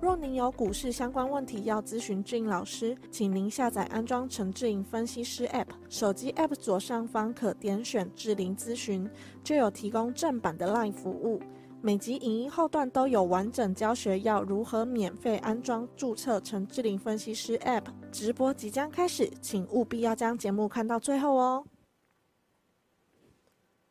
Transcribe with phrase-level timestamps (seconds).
[0.00, 9.10] 若您有股市相关问题要咨询志颖老师，请您下载安装陈志颖分析师 App，手机 App 左上方可点选志玲咨询，
[9.42, 11.40] 就有提供正版的 LINE 服务。
[11.80, 17.86] 每集影音后段都有完整教学，要如何免费安装、注册陈志玲分析师 App。
[18.12, 21.64] 直播即将开始，请务必要将节目看到最后哦。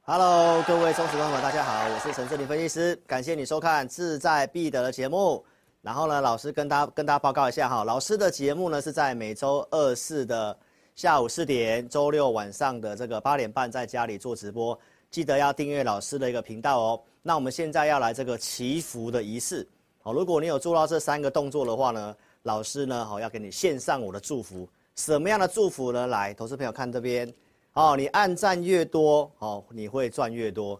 [0.03, 5.43] Hello，各位忠实观众，大家好，我是陈志玲分析师，感谢你收看志在必得的节目。
[5.87, 10.53] 然后呢，老师跟大家跟大家报告一下哈，老师的节目呢是在每周二四的
[10.95, 14.77] 下午四点，周六晚上的这个八点半在家里做直播，
[15.09, 17.01] 记得要订阅老师的一个频道哦。
[17.21, 19.65] 那我们现在要来这个祈福的仪式
[20.03, 22.13] 哦，如果你有做到这三个动作的话呢，
[22.43, 24.67] 老师呢好要给你献上我的祝福。
[24.95, 26.05] 什么样的祝福呢？
[26.07, 27.33] 来，投资朋友看这边
[27.71, 30.77] 哦，你按赞越多哦，你会赚越多。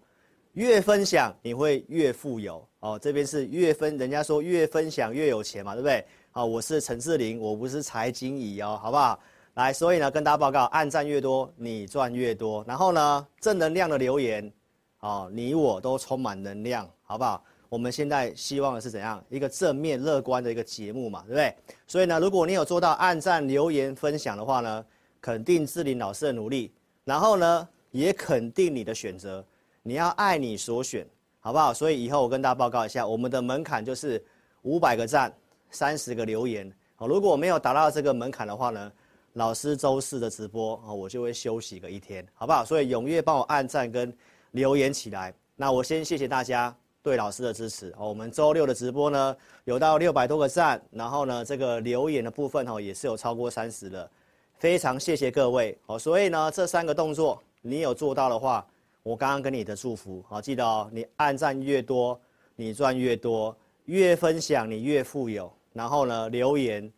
[0.58, 6.04] 越分享你会越富有哦，这边是越分，人家说越分享越有钱嘛，对不对？
[6.32, 9.20] 好，我是陈志玲，我不是财经仪哦，好不好？
[9.54, 12.66] 来，所以呢，跟大家报告，按赞越多，你赚越多。
[12.68, 14.52] 然后呢，正能量的留言，
[15.02, 17.44] 哦，你我都充满能量，好不好？
[17.70, 19.24] 我们现在希望的是怎样？
[19.30, 21.56] 一个正面乐观的一个节目嘛，对不对？
[21.86, 24.84] 所以呢，如果你有做到按赞、留言、分享的话呢，
[25.22, 26.72] 肯定志玲老师的努力，
[27.04, 29.46] 然后呢，也肯定你的选择。
[29.88, 31.08] 你要爱你所选，
[31.40, 31.74] 好不好？
[31.74, 34.22] 所以以后我跟大家报告一下，我们的门槛就是
[34.64, 35.34] 五百个赞，
[35.72, 36.70] 三十个留言。
[36.98, 38.92] 好，如果我没有达到这个门槛的话呢，
[39.32, 42.66] 老师周四的直播啊，我就会休息个一天，好不好？
[42.66, 44.14] 所以踊跃帮我按赞跟
[44.52, 45.34] 留言起来。
[45.56, 47.96] 那我先谢谢大家对老师的支持。
[47.98, 54.12] 哦，我们周六的直播呢有到六百多个赞，然后呢这个留言的部分哦也是有超过三十的，
[54.58, 55.80] 非常谢谢各位。
[55.86, 58.68] 好，所以呢这三个动作你有做到的话。
[59.08, 62.20] 我刚刚跟你的祝福，好，记得哦，你按赞越多，
[62.58, 65.50] 你赚越多，越分享你越富有。
[65.72, 66.92] 然后呢，留言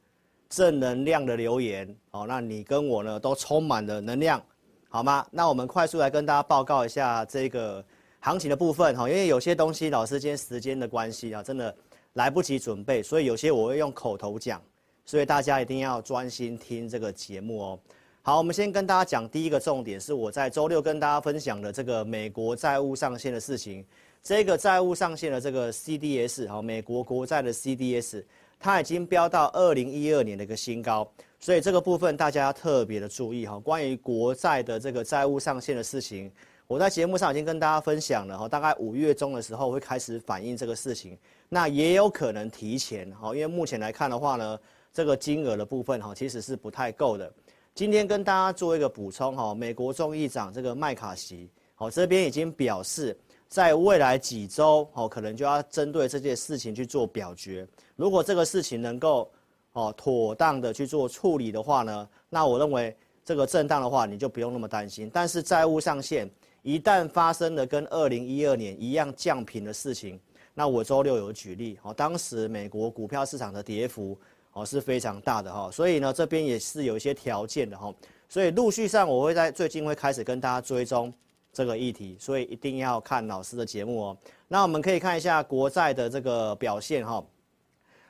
[0.50, 4.44] 正能量的留言，好，那你跟我呢都充满了能量，
[4.90, 5.24] 好吗？
[5.30, 7.86] 那我们快速来跟大家报告一下这个
[8.22, 11.76] 行情的部分哈，因为有些东西老师今天时间的关系啊，真的
[12.14, 14.60] 来不及准备，所以有些我会用口头讲，
[15.06, 17.80] 所以大家一定要专心听这个节目哦。
[18.30, 23.84] 好，我们先跟大家讲第一个重点，是我在周六跟大家分享的这个美国债务上限的事情。
[24.22, 28.24] 这个债务上限的这个 CDS，好，美国国债的 CDS，
[28.60, 33.58] 它已经飙到二零一二年的一个新高，所以这个部分大家要特别的注意哈。
[33.58, 36.32] 关于国债的这个债务上限的事情，
[36.68, 41.18] 我在节目上已经跟大家分享了哈，大概五月中的时候会开始反映这个事情，
[41.50, 44.60] 那也有可能提前哈，因为目前来看的话呢，
[44.94, 47.34] 这个金额的部分哈，其实是不太够的。
[47.80, 53.18] 今天跟大家做一个补充哈，美国众议长这个麦卡锡，好，这边已经表示，
[53.48, 57.66] 在未来几周，哦，可能就要针对这件事情去做表决。
[57.96, 59.32] 如果这个事情能够，
[59.72, 65.10] 哦，妥当的去做处理的话呢，那我认为这个震荡的话，你就不用那么担心。
[65.14, 66.30] 但是债务上限
[66.64, 70.20] 一旦发生了跟二零一二年一样降频的事情，
[70.54, 74.20] 那我周六有举例，哦，当时美国股票市场的跌幅。
[74.54, 77.94] 哦，是非常大的哈，所以呢，这边也是有一些条件的哈，
[78.28, 81.14] 所以陆续上我会在最近会开始跟大家追踪
[81.54, 84.18] 这个议题，所以一定要看老师的节目哦。
[84.48, 87.24] 那我们可以看一下国债的这个表现哈。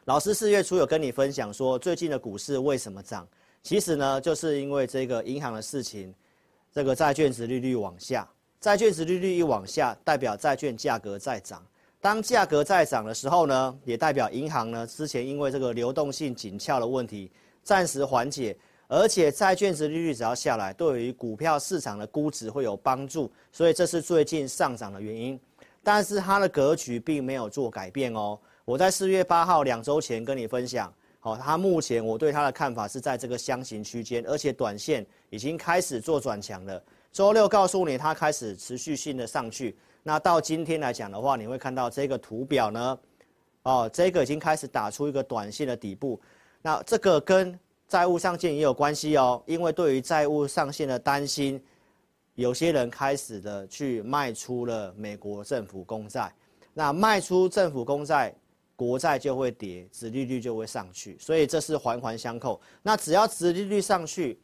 [0.05, 3.27] 老师四月初有跟你分享说，最近的股市为什么涨？
[3.61, 6.13] 其实呢，就是因为这个银行的事情，
[6.73, 8.27] 这个债券值利率往下，
[8.59, 11.63] 债券值利率一往下，代表债券价格在涨。
[12.01, 17.29] 当价格在涨的时候呢，也代表银行呢之前因为这个流动性紧俏的问题
[17.61, 18.55] 暂时缓解，
[18.87, 25.37] 而且债券值利率只要下来，对于股票市场的估值会有帮助，所以这是最近上涨的原因。
[25.83, 28.39] 但是它的格局并没有做改变哦。
[28.63, 36.81] 我在四月八号两周前跟你分享，好，它目前我对它的看法是在这个箱型区间，而且短线已经开始做转强了。
[37.11, 39.75] 周六告诉你它开始持续性的上去。
[40.09, 42.99] 那到今天来讲的话，你会看到这个图表呢，
[43.61, 46.19] 哦，这个已经开始打出一个短线的底部，
[46.63, 47.57] 那这个跟
[47.87, 51.63] 债务上限也有关系哦，因为对于债务上限的担心，
[52.33, 56.33] 有些人开始的去卖出了美国政府公债，
[56.73, 58.33] 那卖出政府公债
[58.75, 62.59] 国债就会跌，殖利率就会上去，所以这是环环相扣。
[62.81, 64.39] 那只要殖利率上去，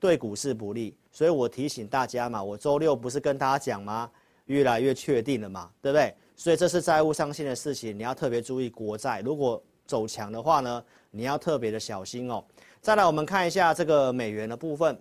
[0.00, 4.10] 对股市不利，所以我提醒大家嘛，我周六不是跟大家讲吗？
[4.46, 6.14] 越来越确定了嘛，对不对？
[6.36, 12.44] 所以这是债务上限的事情，你要特别注意国债，如果走强的话呢，你要特别的小心哦。
[12.80, 15.00] 再来，我们看一下这个美元的部分。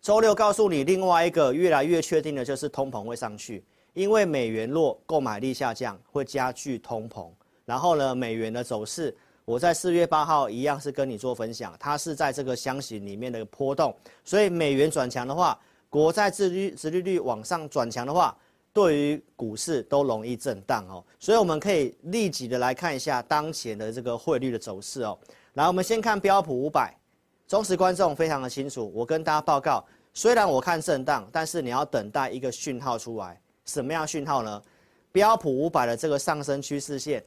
[0.00, 3.64] 周六告诉你另外一个越来越确定的就是通膨会上去，
[3.94, 7.28] 因为美元弱，购买力下降会加剧通膨。
[7.64, 9.14] 然后呢，美元的走势，
[9.44, 13.94] 我在四月八号一样是跟你做分享，它是在这个箱型里面的波动，
[14.24, 15.58] 所以美元转强的话，
[15.90, 18.36] 国债殖率殖利率往上转强的话，
[18.78, 21.04] 对于股市都容易震荡哦。
[21.18, 25.18] 所以我们可以立即的来看一下当前的这个汇率的走势哦。
[25.54, 26.94] 来，我们先看标普五百。
[27.48, 29.84] 忠实观众非常的清楚，我跟大家报告，
[30.14, 34.62] 虽然我看震荡，但是你要等待一个讯号出来，什么样讯号呢？
[35.10, 37.24] 标普五百的这个上升趋势线，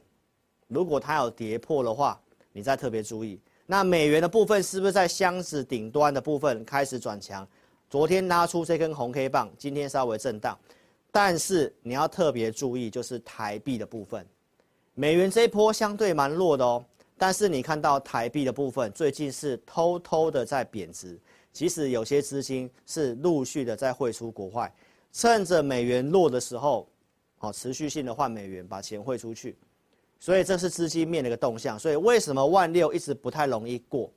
[0.68, 2.18] 如果它有跌破的话，
[2.52, 3.38] 你再特别注意。
[3.66, 7.46] 那美元的部分是不是在箱子顶端的部分开始转强？
[7.90, 10.56] 昨天拉出这根红 K 棒，今天稍微震荡，
[11.12, 14.26] 但是你要特别注意，就是台币的部分，
[14.94, 16.84] 美元这一波相对蛮弱的哦。
[17.18, 21.20] 但是你看到台币的部分，最近是偷偷的在贬值，
[21.52, 24.74] 其实有些资金是陆续的在汇出国外，
[25.12, 26.88] 趁着美元弱的时候，
[27.36, 29.54] 好持续性的换美元，把钱汇出去，
[30.18, 31.78] 所以这是资金面的一个动向。
[31.78, 34.10] 所以为什么万六一直不太容易过？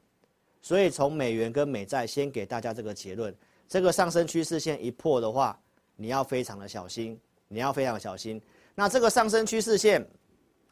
[0.62, 3.36] 所以从美元跟美债先给大家这个结论，
[3.68, 5.60] 这个上升趋势线一破的话，
[5.96, 8.42] 你要非常的小心，你要非常小心。
[8.74, 10.06] 那这个上升趋势线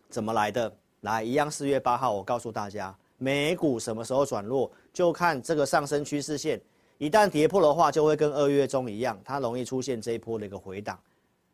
[0.10, 0.72] 怎么来的？
[1.02, 6.62] 来，一样四月八号，我告诉大家，美股什么时候转弱，就看这个上升趋势线，
[6.98, 10.98] 一旦跌破的话，就会跟二月中一样，它容易出现这一波的一个回档。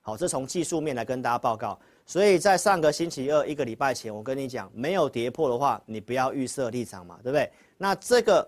[0.02, 1.80] 好，这从技术面来跟大家报告。
[2.06, 7.52] 所以在上个星期二一个礼拜前，我跟你讲，没有跌破的话，你不要预设立场嘛，对不对？
[7.78, 8.48] 那这个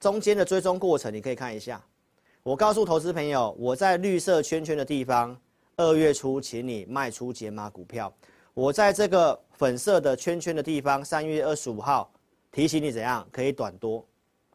[0.00, 1.82] 中间的追踪过程，你可以看一下。
[2.44, 5.34] 我告诉投资朋友，我在绿色圈圈的地方，
[5.78, 8.14] 二月初请你卖出解码股票。
[8.52, 12.12] 我在这个粉色的圈圈的地方，三月二十五号
[12.52, 14.06] 提醒你怎样可以短多，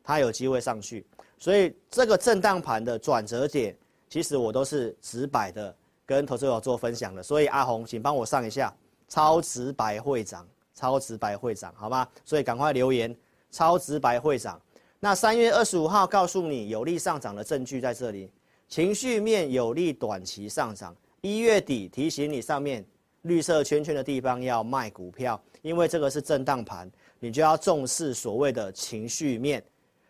[0.03, 1.03] 它有机会上去。
[1.39, 3.75] 所以这个震荡盘的转折点，
[4.07, 5.75] 其实我都是直白的
[6.05, 7.23] 跟投资者做分享的。
[7.23, 8.71] 所以阿红，请帮我上一下
[9.07, 12.07] 超直白会长，超直白会长，好吗？
[12.23, 13.17] 所以赶快留言
[13.49, 14.61] 超直白会长。
[14.99, 18.29] 那三月二十五号告诉你有利上涨的证据在这里，
[18.67, 20.95] 情绪面有利短期上涨。
[21.21, 22.85] 一月底提醒你上面。
[23.23, 29.61] 绿色圈圈的地方要卖股票，因为这个是震荡盘，你就要重视所谓的情绪面。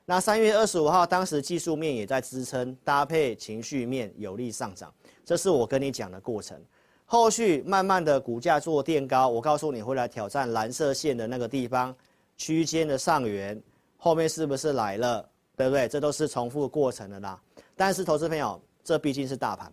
[0.06, 4.94] 那三月二十五号，当时技术面也在支撑，搭配情绪面有利上涨，
[5.26, 6.56] 这是我跟你讲的过程。
[7.04, 11.94] 后续慢慢的股价做垫高，我告诉你会来挑战蓝色线的那个地方
[12.38, 13.60] 区间的上缘，
[14.02, 15.30] 后面是不是来了？
[15.58, 15.90] 对不对？
[15.90, 17.40] 这都是重复过程的啦。
[17.76, 19.72] 但是投资朋友，这毕竟是大盘。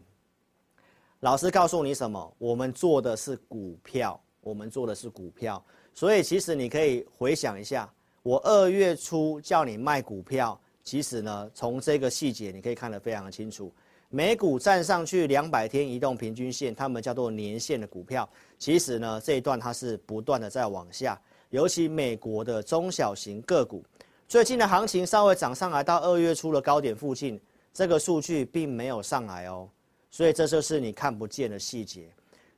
[1.20, 2.34] 老师告诉你什么？
[2.37, 5.64] 我们做的是股票，我们做的是股票，
[5.94, 7.88] 所以其实你可以回想一下，
[8.25, 13.73] 我二月初叫你卖股票，其实呢，从这个细节你可以看得非常的清楚。
[14.09, 18.28] 美股站上去两百天移动平均线，他们叫做年线的股票，
[18.59, 23.85] 其实呢，这一段它是不断的在往下，尤其美国的中小型个股，
[24.28, 27.40] 最近的行情稍微涨上来到二月初的高点附近，
[27.73, 29.68] 这个数据并没有上来哦。
[30.11, 32.09] 所以这就是你看不见的细节。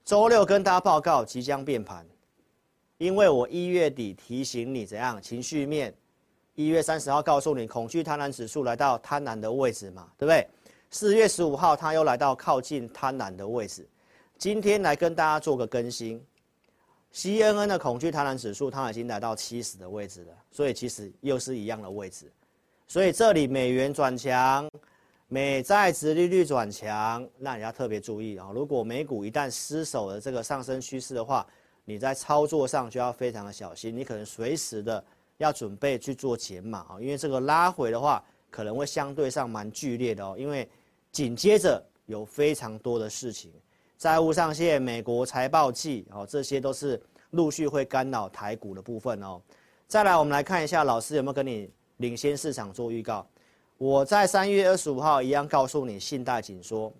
[0.02, 2.06] 周六跟大家报告即将变盘，
[2.96, 5.92] 因为我一月底提醒你怎样情绪面，
[6.54, 10.48] 一月三十号告诉你恐惧贪婪指数来到贪婪的位置嘛，对不对？
[10.90, 13.86] 四月十五号它又来到靠近贪婪的位置，
[14.38, 16.24] 今天来跟大家做个更新
[17.18, 22.30] ，CNN 的恐惧贪婪指数它已经来到七十的位置了，所以其实又是一样的位置，
[22.86, 24.70] 所以这里美元转强。
[25.30, 28.50] 美债殖利率转强，那你要特别注意啊！
[28.54, 31.46] 如果美股一旦失守了这个上升趋势的话，
[31.84, 35.04] 你在操作上就要非常的小心，你可能随时的
[35.36, 40.66] 要准备去做减码啊，因为这个拉回的话可能会相对上蛮剧烈的哦，因为
[41.12, 43.52] 紧接着有非常多的事情，
[43.98, 47.00] 债务上限、美国财报季哦，这些都是
[47.30, 49.42] 陆续会干扰台股的部分哦。
[49.88, 53.26] 再来，我们来看一下老师有没有跟你领先市场做预告。
[53.76, 56.92] 我在三月二十五号一样告诉你信贷紧缩，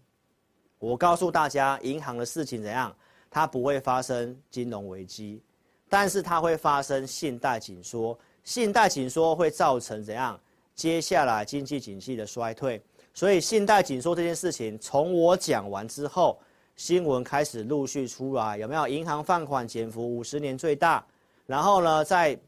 [0.80, 2.92] 我告诉大家银行的事情怎样，
[3.30, 5.40] 它不会发生金融危机，
[5.88, 10.38] 但是它会发生信贷紧缩，信贷紧缩会造成怎样？
[10.74, 12.82] 接下来经济景气的衰退，
[13.14, 16.40] 所以信贷紧缩这件事情从我讲完之后，
[16.78, 18.86] 新闻开始陆续出来，有没有？
[18.86, 21.04] 银行放款减幅五十年最大，
[21.44, 22.38] 然后呢，在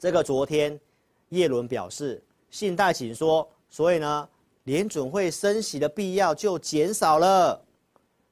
[0.00, 0.78] 这个昨天，
[1.28, 4.28] 叶伦表示信贷紧缩，所以呢，
[4.64, 7.64] 联准会升息的必要就减少了。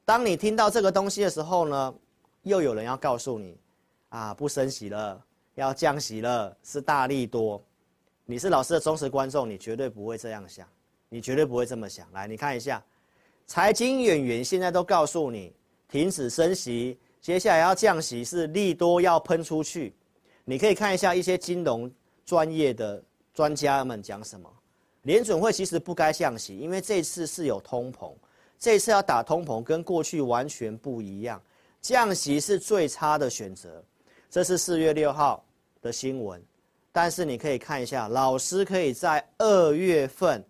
[0.04, 1.94] 当你听到这个东西的时候呢，
[2.42, 3.56] 又有人要告诉你，
[4.08, 7.62] 啊，不升息了，要降息了，是大利多。
[8.24, 10.66] 你是老师的忠实观众，你绝对不会这样想，
[11.08, 12.10] 你绝对不会这么想。
[12.10, 12.82] 来，你看一下，
[13.46, 15.52] 财经演员现在都告诉你，
[15.88, 19.94] 停止升息，接下来要降息，是利多要喷出去。
[20.44, 21.90] 你可以看一下一些金融
[22.24, 24.50] 专业的专家们讲什么。
[25.02, 28.10] 联准会其实不该降息，因为这次是有通膨，
[28.58, 31.40] 这次要打通膨跟过去完全不一样。
[31.82, 33.84] 降息是最差的选择，
[34.30, 35.44] 这是四月六号
[35.82, 36.42] 的新闻。
[36.90, 40.42] 但是你可以看一下，老师可以在二月份，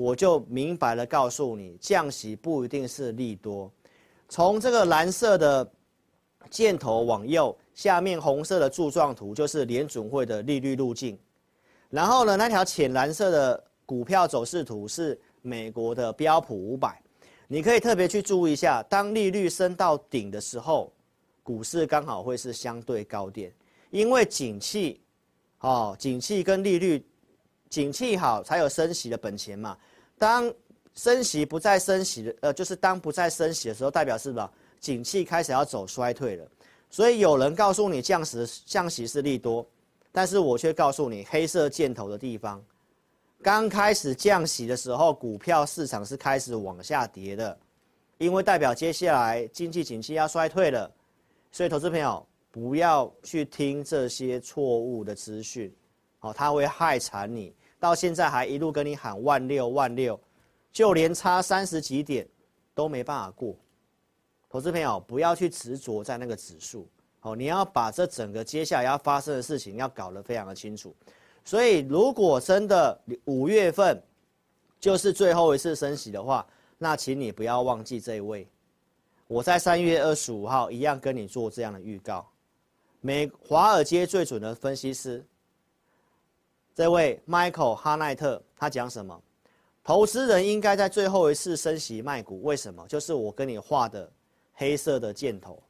[0.00, 3.70] 我就明白了告诉你，降息不一定是利多。
[4.30, 5.70] 从这个蓝色的
[6.48, 11.18] 箭头往右，下面红色的柱状图就是联准会的利率路径。
[11.90, 16.98] 然后呢，那条浅蓝色的股票走势图是美国的标普五百。
[17.46, 20.90] 你可以特别去注意一下，当利率升到顶的时候，
[21.42, 23.52] 股市刚好会是相对高点，
[23.90, 25.02] 因为景气，
[25.58, 27.04] 哦，景气跟利率，
[27.68, 29.76] 景气好才有升息的本钱嘛。
[30.20, 30.52] 当
[30.94, 34.52] 升息不再升息的，呃，就是当不再升息的时候，代表是吧？
[34.78, 36.46] 景气开始要走衰退了。
[36.90, 39.66] 所以有人告诉你降息降息是利多，
[40.12, 42.62] 但是我却告诉你，黑色箭头的地方。
[43.40, 47.58] 刚开始降息的时候，股票市场是开始往下跌的，
[48.18, 50.92] 因为代表接下来经济景气要衰退了，
[51.50, 55.74] 所以投资朋友不要去听这些错误的资讯，
[56.20, 57.54] 哦，它会害惨你。
[57.80, 60.20] 到现在还一路跟你喊万六万六，
[60.70, 62.28] 就连差三十几点
[62.74, 63.56] 都没办法过。
[64.48, 66.86] 投资朋友不要去执着在那个指数，
[67.22, 70.94] 哦，你要把这整个接下来要发生的事情要搞得非常的清楚。
[71.44, 74.00] 所以，如果真的五月份
[74.78, 76.46] 就是最后一次升息的话，
[76.76, 78.46] 那请你不要忘记这一位。
[79.26, 82.28] 我在三月二十五号一样跟你做这样的预告。
[83.00, 85.24] 美华尔街最准的分析师，
[86.74, 89.20] 这位 Michael 哈奈特，他讲什么？
[89.82, 92.86] 投资人应该在最后一次升息卖股，为什么？
[92.86, 94.10] 就是我跟你画的
[94.54, 95.60] 黑色的箭头，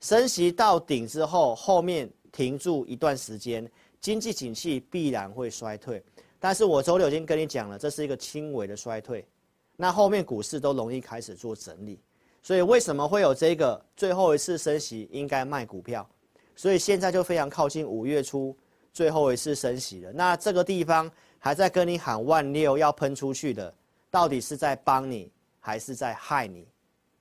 [0.00, 3.70] 升息到顶之后，后面停住一段时间。
[3.98, 6.00] 经济景气必然会衰退，
[6.38, 9.26] 但是我周六已经跟你讲了，这是一个轻微的衰退，
[9.74, 11.98] 那后面股市都容易开始做整理，
[12.40, 16.08] 所以为什么会有这个最后一次升息应该卖股票？
[16.54, 18.56] 所以现在就非常靠近五月初
[18.96, 23.74] 最后一次升息了，那这个地方还在跟你喊万六要喷出去的，
[24.10, 26.66] 到底是在帮你还是在害你？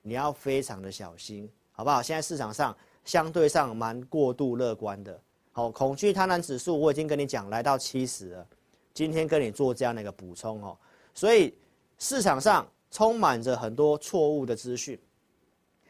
[0.01, 2.01] 你要非常的小心，好不好？
[2.01, 5.19] 现在市场上相对上蛮过度乐观的。
[5.51, 8.47] 好，恐惧贪婪指数我已经跟你讲，来到七十了。
[8.93, 10.77] 今天跟你做这样的一个补充哦，
[11.13, 11.53] 所以
[11.99, 14.97] 市场上充满着很多错误的资讯。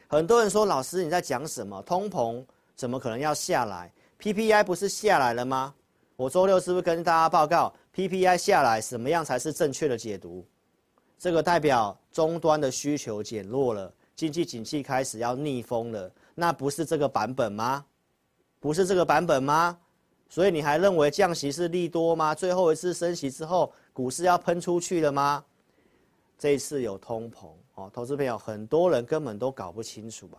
[0.08, 1.80] 很多人说，老师你在讲什么？
[1.82, 5.72] 通膨怎么可能要下来？PPI 不是下来了吗？
[6.16, 10.42] 我周六是不是跟大家报告 PPI 下来，什么样才是正确的解读？
[11.18, 17.84] 这个代表终端的需求减弱了，经济景气开始要逆风了，那不是这个版本吗？
[18.60, 19.78] 不是这个版本吗？
[20.30, 22.34] 所以你还认为降息是利多吗？
[22.34, 25.44] 最后一次升息之后，股市要喷出去了吗？
[26.38, 30.38] 这一次有通膨哦，投资朋友很多人根本都搞不清楚吧？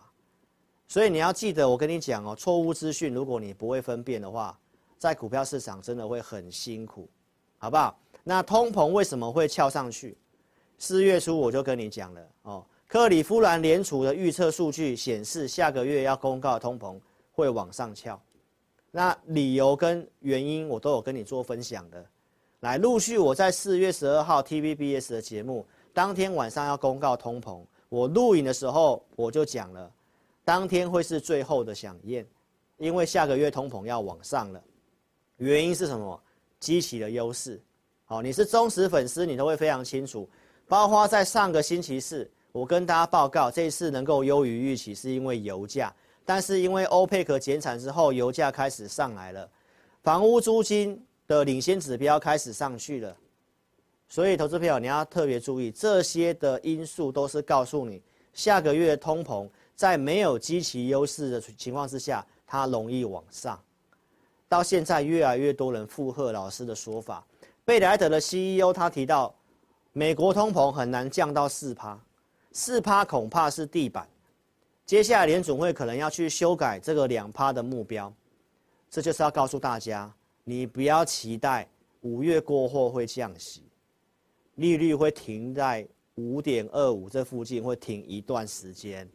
[0.88, 4.58] 所以你要记得，我跟你讲哦，错误资讯，如果你不会分辨的话，
[4.98, 7.08] 在股票市场真的会很辛苦，
[7.56, 7.98] 好不好？
[8.24, 10.18] 那通膨为什么会翘上去？
[10.78, 16.98] 四月初我就跟你讲了哦，克里夫兰联储的预测数据显示，下个月要公告通膨。
[17.30, 18.20] 会往上翘，
[18.90, 22.04] 那理由跟原因我都有跟你做分享的。
[22.58, 25.64] 来，陆续我在四月十二号 TVBS 的节目，
[25.94, 29.88] 当天晚上要公告通膨，我录影的时候我就讲了，
[30.44, 32.26] 当天会是最后的响宴，
[32.76, 34.60] 因为下个月通膨要往上了。
[35.38, 36.20] 原因是什么？
[36.60, 37.60] 基期的优势。
[38.04, 40.28] 好，你是忠实粉丝，你都会非常清楚。
[40.66, 45.94] 包括在上个星期四，我跟大家报告，这一次能够优于预期，是因为油价。
[46.24, 49.48] 但是因为欧佩克减产之后，油价开始上来了，
[50.02, 53.16] 房屋租金的领先指标开始上去了，
[54.08, 58.02] 所以投资朋友你要特别注意，这些的因素都是告诉你，
[58.34, 63.58] 下个月通膨在没有基期优势的情况之下，它容易往上。
[64.48, 67.24] 到现在越来越多人附和老师的说法，
[67.64, 69.34] 贝莱德的 CEO 他提到，
[69.92, 72.00] 美国通膨很难降到四趴，
[72.52, 74.08] 四趴恐怕是地板。
[74.86, 78.10] 接下来联总会可能要去修改这个两趴的目标，
[78.88, 80.10] 这就是要告诉大家，
[80.44, 81.68] 你不要期待
[82.00, 83.64] 五月过后会降息，
[84.54, 89.06] 利率会停在五点二五这附近，会停一段时间，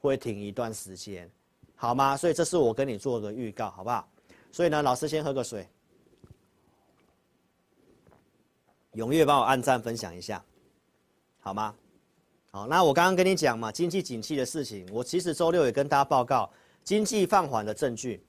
[0.00, 1.30] 会停一段时间，
[1.76, 2.16] 好吗？
[2.16, 4.08] 所以这是我跟你做的预告，好不好？
[4.52, 5.66] 所以呢，老师先喝个水，
[8.92, 10.44] 踊跃帮我按赞分享一下，
[11.40, 11.74] 好吗？
[12.50, 16.52] 好，那我刚刚跟你讲嘛，经济景气的事情，我其实周六也跟大家报告
[16.84, 18.22] 经济放缓的证据，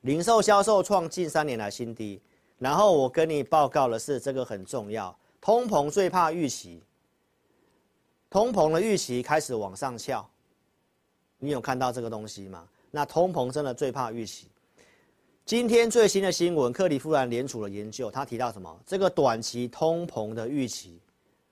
[0.00, 2.20] 零售销售创近三年来新低，
[2.58, 6.82] 然后我跟你报告的是这个很重要，通膨最怕预期，
[8.28, 10.28] 通膨的预期开始往上翘，
[11.38, 12.68] 你有看到这个东西吗？
[12.90, 14.48] 那通膨真的最怕预期。
[15.46, 18.80] 今天最新的新闻，克利夫兰联储的研究，他提到什么？
[18.86, 20.98] 这个短期通膨的预期。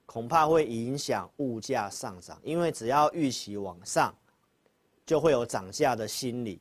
[0.07, 4.15] 恐怕会影响物价上涨，因为只要预期往上，
[5.05, 6.59] 就会有涨价的心理。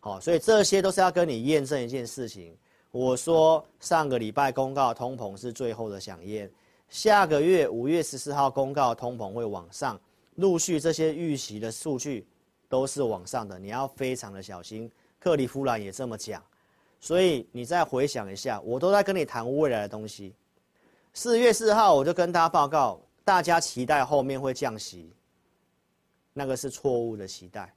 [0.00, 2.56] 好，所以这些都是要跟你验证一件事情。
[2.90, 6.50] 我说上个礼拜公告通膨是最后的饗宴，
[6.88, 10.00] 下个月五月十四号公告通膨会往上，
[10.34, 12.26] 陆续这些预期的数据
[12.68, 14.90] 都是往上的，你要非常的小心。
[15.20, 16.42] 克利夫兰也这么讲，
[16.98, 20.34] 所以你再回想一下，我都在跟你谈未来的东西。
[21.12, 25.12] 四月四号，我就跟大家报告，大家期待后面会降息，
[26.32, 27.72] 那个是错误的期待，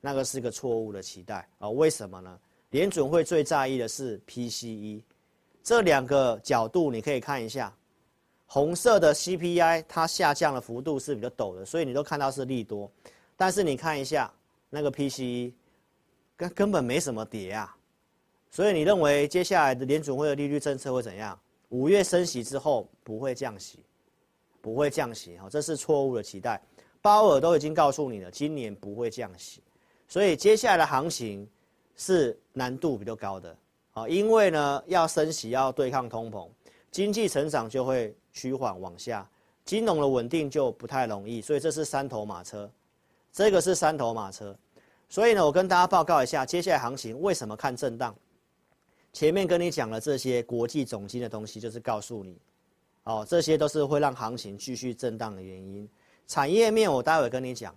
[0.00, 1.70] 那个是个错误的期待啊！
[1.70, 2.38] 为什么呢？
[2.70, 5.02] 联准会最在意的是 PCE，
[5.62, 7.72] 这两个角度你可以看一下，
[8.46, 12.90] 红色的 CPI 它下降的幅度是比较陡的，所以你都看到是利多，
[13.36, 14.32] 但是你看一下
[14.70, 15.52] 那个 PCE，
[16.42, 17.76] 根根本没什么跌啊，
[18.50, 21.38] 所以你认为接下来的联准会的利率政策会怎样？
[21.68, 23.78] 五月升息之后不会降息，
[24.60, 26.60] 不会降息，哈，这是错误的期待。
[27.00, 29.62] 鲍尔都已经告诉你了，今年不会降息，
[30.08, 31.48] 所以接下来的行情
[31.96, 33.56] 是难度比较高的，
[33.92, 36.48] 啊，因为呢要升息要对抗通膨，
[36.90, 39.28] 经济成长就会趋缓往下，
[39.64, 42.70] 金融的稳定就不太容易，所以这是三头马车，
[43.32, 44.56] 这个是三头马车，
[45.12, 48.16] 所以呢，我跟大家报告一下，接下来行情为什么看震荡。
[49.12, 52.34] 前面跟你讲了这些国际总经的东西，就是告诉你，
[53.04, 55.86] 哦，这些都是会让行情继续震荡的原因。
[56.26, 57.76] 产业面我待会跟你讲，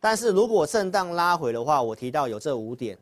[0.00, 2.96] 但是如果震荡拉回的话，我提到有这五点，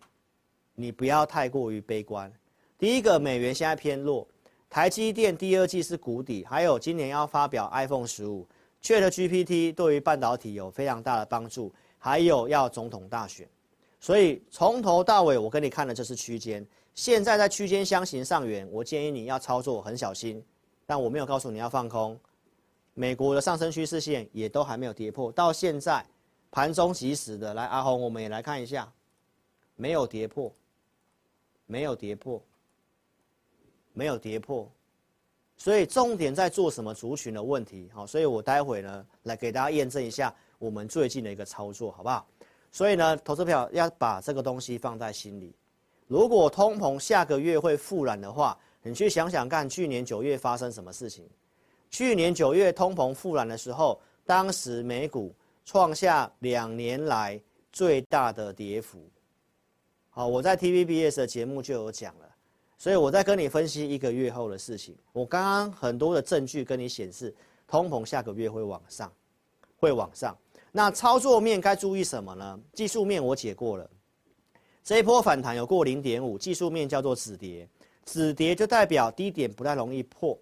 [0.74, 2.28] 你不要太过于悲观。
[2.76, 4.26] 第一个，美元现在偏弱，
[4.68, 8.44] 台积电第二季是谷底，还有今年要发表 iPhone 十五
[8.82, 13.48] ，ChatGPT 对于半导体有非常大的帮助，还有要总统大选，
[14.00, 16.66] 所以从头到尾我跟你看的就是区间。
[16.94, 20.42] 现在在区间箱型上缘，我建议你要操作很小心，
[20.86, 22.18] 但我没有告诉你要放空。
[22.94, 26.04] 美国的上升趋势线也都还没有跌破，到现在
[26.50, 28.92] 盘中即时的来，阿红我们也来看一下，
[29.76, 30.52] 没有跌破，
[31.66, 32.42] 没有跌破，
[33.92, 34.70] 没有跌破，
[35.56, 42.26] 所以重点在做什么族群的问题，好，所以我待会呢来给大家验证一下我们最近的一个操作，好不好？
[42.70, 45.54] 所以呢，投资票要把这个东西放在心里。
[46.06, 51.24] 如果通膨下个月会复燃的话，你去想想看，去年九月发生什么事情？
[51.90, 57.40] 去年九月通膨复燃的时候，当时美股创下两年来
[57.72, 58.98] 最大的跌幅。
[60.08, 62.28] 好，我在 TVBS 的节目就有讲了，
[62.78, 64.96] 所以我在跟你分析一个月后的事情。
[65.12, 67.34] 我刚刚很多的证据跟你显示，
[67.68, 69.12] 通膨下个月会往上，
[69.78, 70.36] 会往上。
[70.72, 72.60] 那操作面该注意什么呢？
[72.72, 73.90] 技术面我解过了。
[74.84, 77.68] 这一波反弹有过零点五，技术面叫做止跌，
[78.04, 80.38] 止跌就代表低点不太容易破，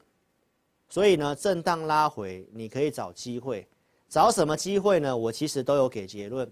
[0.88, 3.66] 所以呢，震荡拉回你可以找机会，
[4.08, 5.16] 找什么机会呢？
[5.16, 6.50] 我其实都有给结论。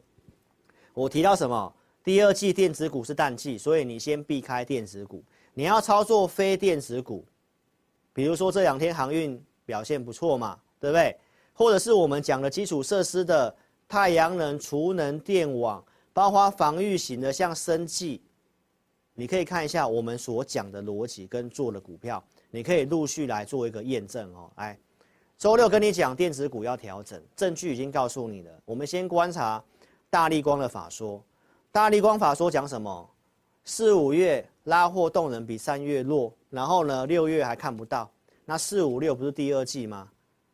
[0.95, 1.73] 我提到什么？
[2.03, 5.23] 第二季电子股是淡季，所以你先避开电子股，
[5.55, 7.25] 你要操作非电子股，
[8.13, 11.17] 比如说这两天航运表现不错嘛，对不对？
[11.53, 13.55] 或者是我们讲的基础设施的
[13.89, 15.85] 太阳能、储能、电网。
[16.13, 18.23] 包括防御型的，像生技，
[19.13, 24.51] 你可以看一下我们所讲的逻辑跟做的股票，你可以陆续来做一个验证哦。
[24.55, 24.79] 哎，
[25.37, 28.51] 周六跟你讲电子股要调整，证据已经告诉你了。
[28.65, 29.63] 我们先观察
[30.09, 31.23] 大力光的法说，
[31.71, 33.11] 大力光法说讲什么？
[33.67, 38.11] 四五月拉货动能比三月弱，然后呢，六月还看不到。
[38.47, 40.09] 那四五六不是第二季吗？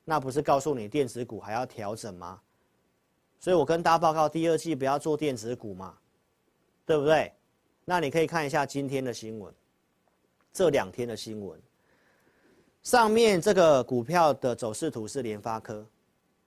[0.04, 2.40] 那不是告诉你电子股还要调整吗？
[3.42, 5.92] 所以我跟大家报告，第二季不要做电子股嘛，
[6.86, 7.32] 对不对？
[7.84, 9.52] 那你可以看一下今天的新闻，
[10.52, 11.60] 这两天的新闻，
[12.84, 15.84] 上面这个股票的走势图是联发科，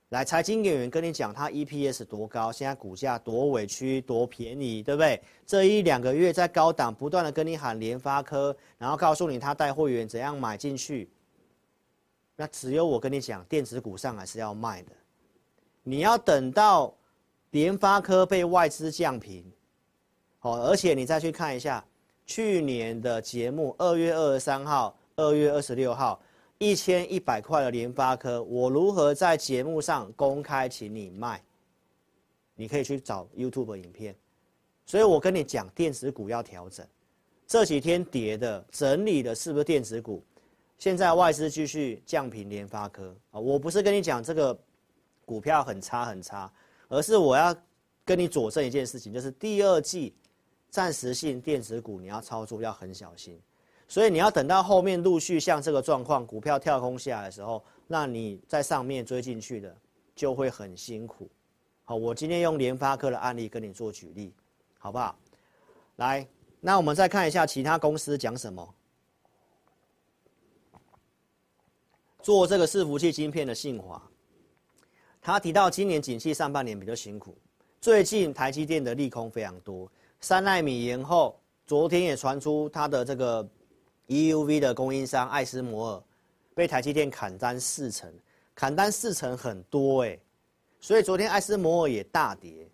[0.07, 5.21] 来，财经演员跟你讲他 EPS 多高，现在股价多委屈，多便宜，对不对？
[5.45, 11.09] 这一两个月在高档不断的跟你喊联发科，然后告诉你他带会员怎样买进去。
[12.37, 14.91] 那只有我跟你讲，电子股上来是要卖的，
[15.87, 16.91] 你要等到
[17.51, 19.45] 联发科被外资降平，
[20.41, 21.85] 哦，而且你再去看一下
[22.25, 26.19] 去年的节目，二月二十三号、二月二十六号。
[26.57, 31.43] 一千一百块的联发科，我如何在节目上公开请你卖？
[32.55, 34.15] 你可以去找 YouTube 影片。
[34.85, 36.87] 所以我跟你讲，电子股要调整。
[37.45, 40.23] 这几天跌的、整理的，是不是电子股？
[40.77, 43.39] 现在外资继续降频联发科啊！
[43.39, 44.57] 我不是跟你讲这个
[45.25, 46.51] 股票很差很差，
[46.87, 47.55] 而是我要
[48.03, 50.15] 跟你佐证一件事情，就是第二季
[50.69, 53.39] 暂时性电子股你要操作要很小心。
[53.87, 59.75] 所以你要等到后面陆续像这个状况，股票跳空下来的时候，那你在上面追进去的
[60.15, 61.29] 就会很辛苦。
[61.83, 64.33] 好，我今天用联发科的案例跟你做举例，
[64.79, 65.15] 好不好？
[65.97, 66.27] 来，
[66.59, 68.73] 那我们再看一下其他公司讲什么。
[72.23, 74.01] 做这个伺服器晶片的信华，
[75.25, 77.35] 他提到今年景气上半年比较辛苦，
[77.81, 81.35] 最近台积电的利空非常多，三奈米延后，
[81.65, 83.47] 昨天也传出他的这个。
[84.07, 86.03] EUV 的供应商艾斯摩尔
[86.53, 88.13] 被台积电砍单四成，
[88.53, 90.15] 砍单四成很多哎，
[90.79, 92.69] 所以昨天艾斯摩尔也大跌，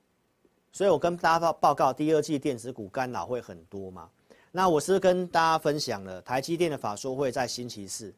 [0.74, 4.10] 所以我跟大家报报告，第二季电子股干扰会很多嘛。
[4.52, 8.14] 那我是跟大家分享了台积电的法说会在星期四，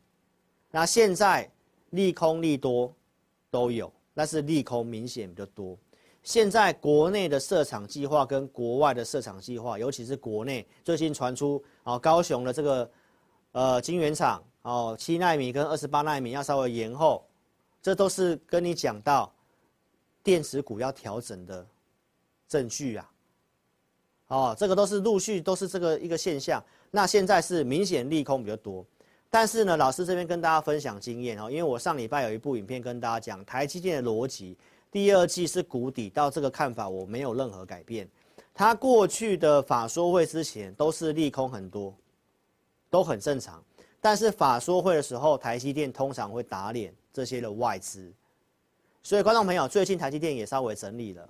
[0.71, 1.47] 那现在
[1.91, 2.91] 利空利多
[3.51, 5.77] 都有，那是利空明显比较多。
[6.23, 12.89] 现在国内的设厂计划跟国外的设厂计划，尤其是国内最近传出啊，高雄的这个。
[13.55, 17.23] 呃，晶圆厂哦，七纳米跟二十八纳米要稍微延后，
[17.83, 19.31] 这都是跟你讲到
[20.23, 21.63] 电池股要调整的
[22.47, 23.11] 证据啊。
[24.29, 26.65] 哦，这个都是陆续都是这个一个现象。
[26.89, 28.83] 那现在是明显利空比较多，
[29.33, 34.55] 但是呢，老师这边跟大家分享经验哦，因为我上礼拜有一部影片跟大家讲台积电的逻辑，
[34.91, 38.07] 第二季是谷底，到这个看法我没有任何改变。
[38.53, 41.91] 它过去的法说会之前都是利空很多。
[42.91, 43.59] 都很正常，
[43.99, 48.13] 但是法说会的时候，台积电通常会打脸这些的外资，
[49.01, 51.27] 所以观众朋友，最近台积电也稍微整理了，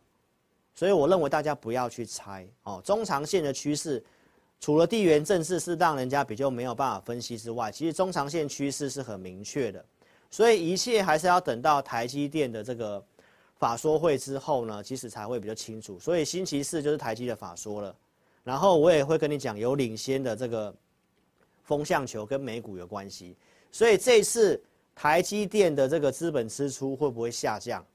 [0.76, 4.04] 所以我认为大家不要去猜哦，中长线的趋势，
[4.64, 9.84] 除了地缘政治是让人家比较没有办法分析之外，其实中长线趋势是很明确的，
[10.32, 13.04] 所以一切还是要等到台积电的这个
[13.58, 16.00] 法说会之后呢，其实才会比较清楚。
[16.00, 17.94] 所以星期四就是台积的法说了，
[18.42, 20.74] 然后我也会跟你讲有领先的这个。
[21.66, 23.38] 风向球跟美股有关系，
[23.72, 24.62] 所以这次
[24.94, 27.86] 台积电的这个资本支出会不会下降？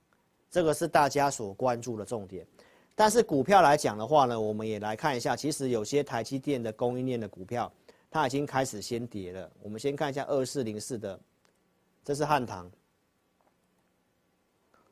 [0.50, 2.46] 这个是大家所关注的重点。
[2.98, 7.72] 但是股票来讲的话呢，我们也来看一下，其实有些台积电的供应链的股票，
[8.10, 9.48] 它已经开始先跌了。
[9.62, 11.20] 我们先看一下二四零四的，
[12.04, 12.68] 这是汉唐，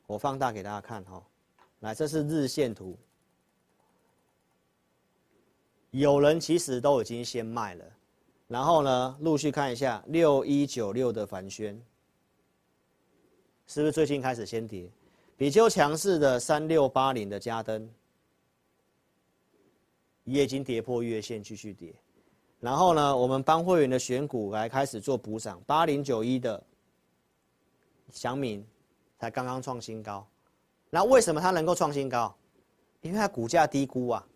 [0.07, 1.21] 我放大给大家看哈。
[1.81, 2.97] 来，这是日线图，
[5.91, 7.85] 有人其实都已经先卖了。
[8.47, 11.75] 然后呢，陆续看一下六一九六的凡轩，
[13.67, 14.89] 是不是最近开始先跌？
[15.37, 17.89] 比较强势的三六八零的嘉登，
[20.25, 21.95] 也已经跌破月线，继续跌。
[22.59, 26.63] 然后呢，我们帮会员的选股来开始做补涨，八零九一的
[28.11, 28.67] 祥明
[29.19, 30.27] 才刚刚创新高。
[30.89, 32.35] 那为什么它能够创新高？
[33.03, 34.27] 因为它股价低估啊。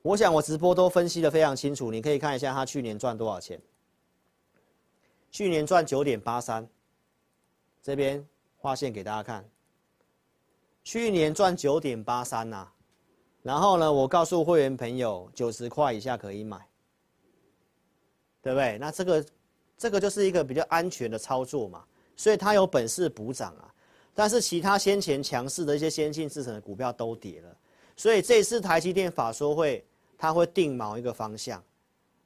[0.00, 3.60] 我想我直播都分析的非常清楚，你可以看一下他去年赚多少钱。
[5.30, 6.66] 去年赚九点八三，
[7.82, 9.48] 这边画线给大家看。
[10.84, 12.68] 去年赚九点八三呐，
[13.42, 16.58] 然后呢，我告诉会员朋友九十块以下可以买，
[18.40, 18.78] 对不对？
[18.78, 19.26] 那这个
[19.76, 21.82] 这个就是一个比较安全的操作嘛，
[22.14, 23.74] 所以他有本事补涨啊。
[24.14, 27.56] 但是其他先前强势的一些先进制成的股票都跌了，
[27.96, 29.84] 所以这次台积电法说会。
[30.16, 31.62] 它会定某一个方向，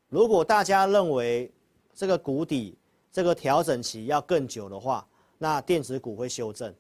[0.09, 1.51] 如果大家认为
[1.95, 2.79] 这个谷底、
[3.11, 5.05] 这个调整期要更久的话，
[5.39, 6.73] 那电子股会修正。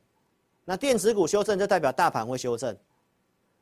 [0.68, 2.76] 那电子股修正就代表大盘会修正，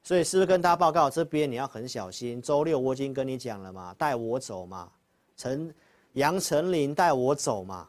[0.02, 2.42] 所以是不是跟大家报告这边你要很小心？
[2.42, 4.90] 周六我已经跟你讲了嘛，带我走嘛，
[5.36, 5.72] 陈
[6.14, 7.88] 杨丞琳带我走嘛，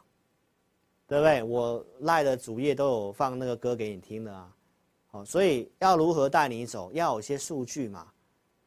[1.08, 1.42] 对不对？
[1.42, 4.48] 我赖的主页都有放那个歌给你听的啊，
[5.10, 8.06] 好，所以要如何带你走，要有些数据嘛。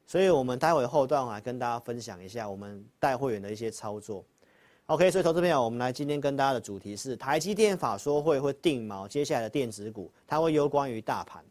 [0.06, 4.26] 所以，我们待会后段来跟大家分享一下我们带会员的一些操作。
[4.91, 11.41] OK，所以投资朋友，我们来今天跟大家的主题是台积电法说会会定锚接下来的电子股，它会攸关于大盘。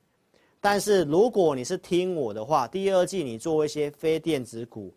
[0.60, 4.92] 但是如果你是听我的话，第二季你做一些非电子股，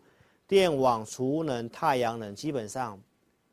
[0.46, 3.00] 电网、储能、太阳能，基本上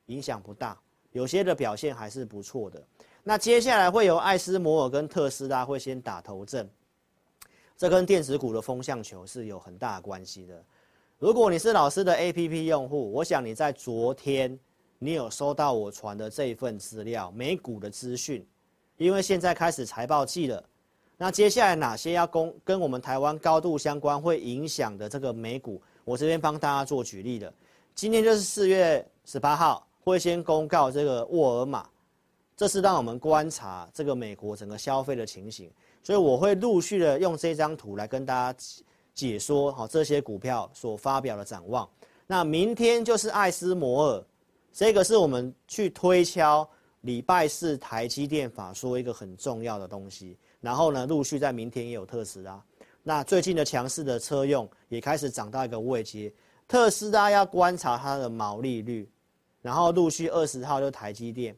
[0.07, 0.77] 影响不大，
[1.13, 2.83] 有些的表现还是不错的。
[3.23, 6.69] 那接下来会有艾斯摩尔跟特斯拉会先打头阵。
[7.77, 10.61] 这跟电子股的风向球是有很大的关系的。
[11.17, 14.59] 如果你是老师的 APP 用户，我想你在昨天
[15.03, 18.45] 你有收到我传的这一份资料，美股的资讯，
[18.97, 20.63] 因为现在开始财报季了。
[21.17, 27.51] 那接下来哪些要公跟我们台湾高度相关，会影响的这个美股，我这边帮大家做举例的。
[27.95, 31.83] 今天就是四月十八号会先公告这个沃尔玛，
[32.55, 35.67] 这是让我们观察这个美国整个消费的情形。
[36.03, 38.59] 所以我会陆续的用这张图来跟大家
[39.15, 41.89] 解说好这些股票所发表的展望。
[42.27, 44.23] 那明天就是艾斯摩尔，
[44.71, 46.67] 这个是我们去推敲
[47.01, 50.37] 礼拜四台积电法说一个很重要的东西。
[50.59, 52.63] 然后呢，陆续在明天也有特斯拉。
[53.03, 56.31] 那最近的强势的车用也开始涨到一个位阶，
[56.67, 59.09] 特斯拉要观察它的毛利率。
[59.61, 61.55] 然后陆续二十号就台积电。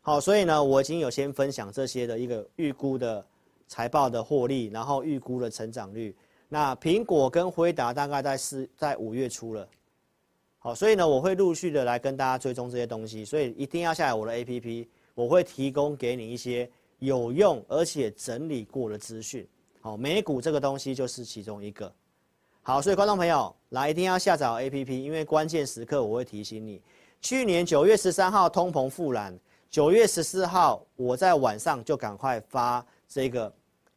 [0.00, 3.24] 好，所以呢，我已经有先分享这些的一个预估的
[3.68, 6.16] 财报的获利，然后预估的成长率。
[6.48, 9.68] 那苹果跟辉达大概在四在五月初了。
[10.64, 16.70] 好，所以呢，我会陆续的来跟大家追踪这些东西，所以一定要下载我的 APP，我会提供给你一些
[17.00, 19.44] 有用而且整理过的资讯。
[19.80, 21.92] 好，美股这个东西就是其中一个。
[22.62, 26.80] 好，所以观众朋友来一定要下载 APP，因为关键时刻我会提醒你。
[27.20, 29.36] 去年九月十三号通膨复燃。
[29.68, 33.52] 九月十四号，我在晚上就赶快发这个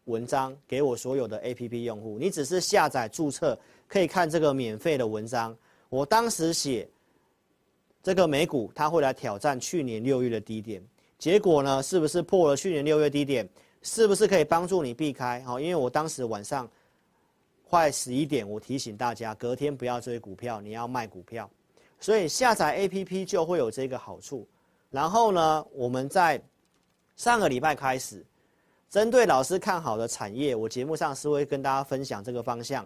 [0.05, 2.17] 文章给我所有的 APP 用户。
[2.19, 3.55] 你只是下载注册，
[3.87, 5.55] 可以看这个免费的文章。
[5.89, 6.87] 我当时写
[8.01, 10.83] 这个美股，它会来挑战去年六月的低点。
[11.17, 13.47] 结果呢，是不是破了去年六月低点？
[13.81, 15.41] 是不是可以帮助你避开？
[15.43, 16.69] 好，因为我当时晚上
[17.69, 21.49] 快十一点，我提醒大家隔天不要追股票，你要卖股票。
[21.99, 24.47] 所以下载 APP 就会有这个好处。
[24.89, 26.41] 然后呢，我们在
[27.15, 28.25] 上个礼拜开始，
[28.89, 32.85] 针对老师看好的产业，我节目上是会跟大家分享这个方向。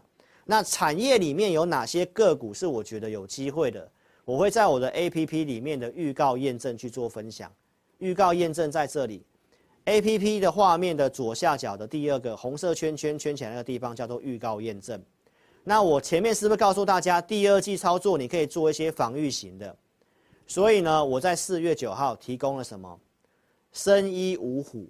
[0.49, 3.87] 那产业里面有哪些个股是我觉得有机会的？
[4.25, 7.53] 我会在我的 APP 里面的预告验证去做分享。
[7.99, 9.23] 预告验证在这里
[9.85, 14.99] ，APP 的画面的左下角的第二个红色圈圈圈起来那个地方叫做预告验证。
[15.63, 19.77] 那我前面是不是告诉大家，第二季操作你可以做一些防御型的？
[20.47, 22.99] 所以呢，我在四月九号提供了什么？
[23.71, 24.89] 生一五虎，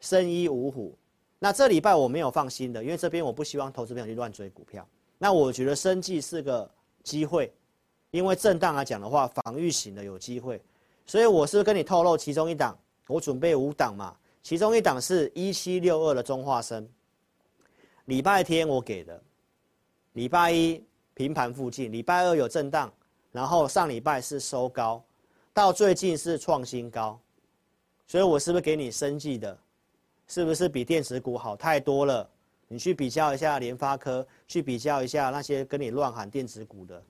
[0.00, 0.98] 生一五虎。
[1.44, 4.86] 那这礼拜我没有放心的，因为这边我不希望投资朋友去乱追股票。
[5.18, 6.70] 那我觉得生计是个
[7.02, 7.52] 机会，
[8.12, 10.62] 因为震荡来讲的话，防御型的有机会。
[11.04, 12.78] 所以我是不是跟你透露其中一档，
[13.08, 16.88] 我准备五档嘛，其中一档是一七六二的中化生。
[18.04, 19.20] 礼拜天我给的，
[20.12, 20.80] 礼拜一
[21.12, 22.88] 平盘附近，礼拜二有震荡。
[23.32, 25.02] 然后上礼拜是收高，
[25.52, 27.18] 到最近是创新高，
[28.06, 29.58] 所以我是不是给你生计的？
[30.32, 32.26] 是不是比电子股好太多了？
[32.66, 37.02] 你去比较一下联发科，去比较一下那些跟你乱喊电子股的，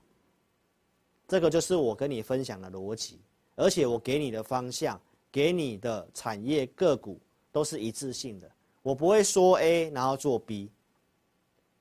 [1.28, 3.20] 这个就是我跟你分享的逻辑，
[3.54, 7.16] 而且我给你的方向，给你的产业个股
[7.52, 8.50] 都是一致性的，
[8.82, 10.68] 我不会说 A 然后做 B，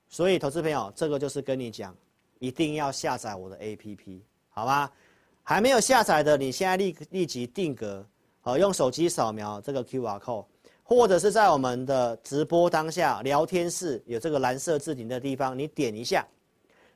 [0.09, 1.97] 所以投资朋友，这个就是跟你讲，
[2.37, 4.19] 一定要下载我的 APP。
[4.49, 4.93] 好吧，
[5.41, 8.05] 还没有下载的，你现在立立即定格，
[8.41, 10.45] 好，用手机扫描这个 QR code，
[10.93, 16.27] 或者是在我们的直播当下聊天室有这个蓝色置顶的地方，你点一下，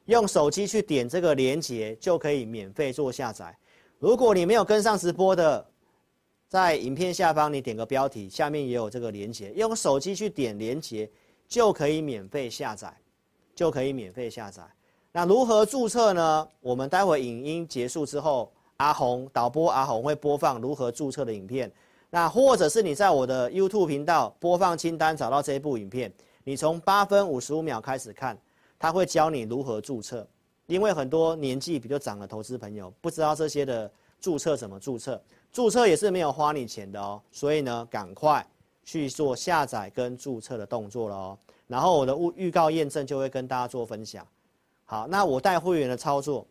[0.04, 3.58] 用手机去点这个连接就可以免费做下载。
[3.98, 5.66] 如果你没有跟上直播的，
[6.50, 11.10] 在影片下方你点个标题，下面也有这个连接，用手机去点连接
[11.48, 12.94] 就可以免费下载，
[13.56, 14.62] 就可以免费下载。
[15.14, 16.46] 那如何注册呢？
[16.60, 21.72] 我们待会影音结束之后，阿红导播阿红会播放如何注册的影片。
[22.16, 26.10] 那或者是你在我的 YouTube 频道播放清单找到这一部影片，
[26.46, 28.38] 你从八分五十五秒开始看，
[28.80, 30.26] 他会教你如何注册。
[30.68, 37.22] 因为很多年纪比较长的投资朋友不知道这些的注册怎么注册，注册也是没有花你钱的哦。
[37.34, 38.48] 所以呢，赶快
[38.86, 41.38] 去做下载跟注册的动作了哦。
[41.68, 44.26] 然后我的预预告验证就会跟大家做分享。
[44.86, 46.48] 好，那我带会员的操作，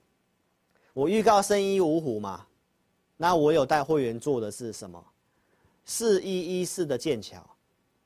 [0.93, 2.45] 我预告生医五虎嘛，
[3.17, 5.03] 那我有带会员做的是什么？
[5.85, 7.45] 四一一四的剑桥，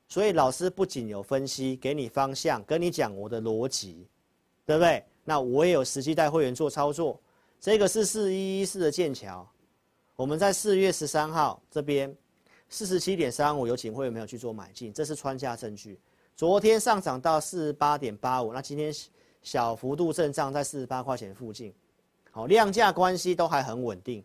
[0.07, 4.07] 所以老师不仅有分析，给你方向，跟你讲我的逻辑，
[4.65, 5.03] 对不对？
[5.23, 7.19] 那我也有实际带会员做操作，
[7.59, 9.47] 这个是四一一四的剑桥，
[10.15, 12.13] 我们在四月十三号这边
[12.67, 15.99] 四十七点三五有请会员朋友去做买进，这是穿价证据。
[16.35, 18.93] 昨天上涨到四十八点八五，那今天
[19.41, 21.73] 小幅度震荡在四十八块钱附近，
[22.31, 24.23] 好，量价关系都还很稳定，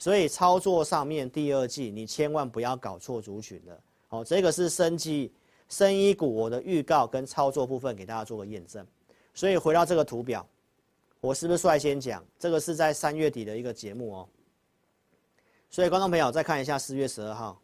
[0.00, 3.78] 所以操作上面第二季你千万不要搞错族群了。
[4.08, 5.30] 好，这个是生技、
[5.68, 8.84] 生医股我的预告跟操作部分给大家做个验证。
[9.34, 10.44] 所以回到这个图表，
[11.20, 14.28] 我是不是率先讲这个是在三月底的一个节目哦？
[15.68, 17.60] 所以观众朋友再看一下四月十二号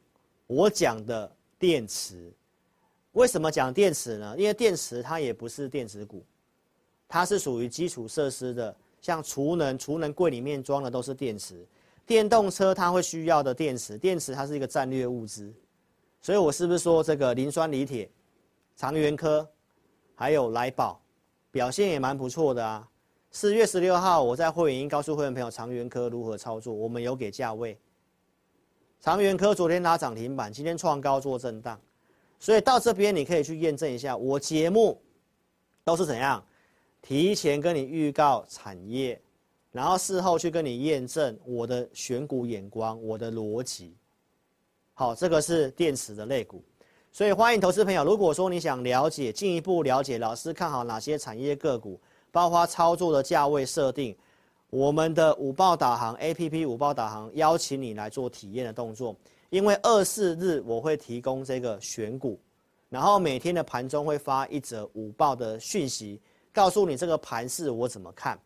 [0.46, 2.30] 我讲的电池，
[3.12, 4.36] 为什么讲电池呢？
[4.38, 6.22] 因为电池它也不是电子股，
[7.08, 11.66] 它是属于基础设施的，像储能，储能柜里面装的都是电池，
[12.06, 15.52] 电动车它会需要的电池，电池它是一个战略物资。
[16.20, 18.08] 所以我是不是说这个磷酸锂铁、
[18.76, 19.48] 长源科，
[20.14, 21.00] 还有来宝，
[21.50, 22.88] 表现也蛮不错的啊？
[23.32, 27.78] 四月十六号我在会员营告诉会员朋友长源科如何操作，我们有给价位。
[29.00, 31.78] 长源科昨天拉涨停板，今天创高做震荡，
[32.38, 35.00] 所以到这边你可以去验证一下，我节目
[35.84, 36.42] 都是怎样
[37.02, 39.20] 提前跟你预告产业，
[39.76, 43.94] 然后事后去跟你验证我的选股眼光，我的逻辑。
[44.94, 46.64] 好，这个是电池的类股，
[47.12, 48.02] 所以欢迎投资朋友。
[48.02, 52.00] 如果说你想了解进一步了解老师看好哪些产业个股，
[52.32, 54.16] 包括操作的价位设定，
[54.70, 59.14] 我们的午报导航 APP 午报导航邀请你来做体验的动作。
[59.50, 62.40] 因为二四日我会提供这个选股，
[62.88, 66.18] 然后每天的盘中会发一则午报的讯息，
[66.50, 68.40] 告诉你这个盘势我怎么看。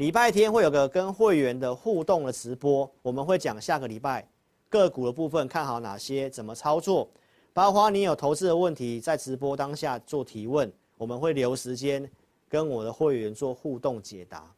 [0.00, 4.26] 礼拜天会有个跟会员的互动的直播，我们会讲下个礼拜。
[4.70, 6.30] 个股的部分看好哪些？
[6.30, 7.06] 怎么操作？
[7.52, 12.10] 包括你有投资的问题，在直播当下做提问，我们会留时间
[12.48, 14.50] 跟我的会员做互动解答。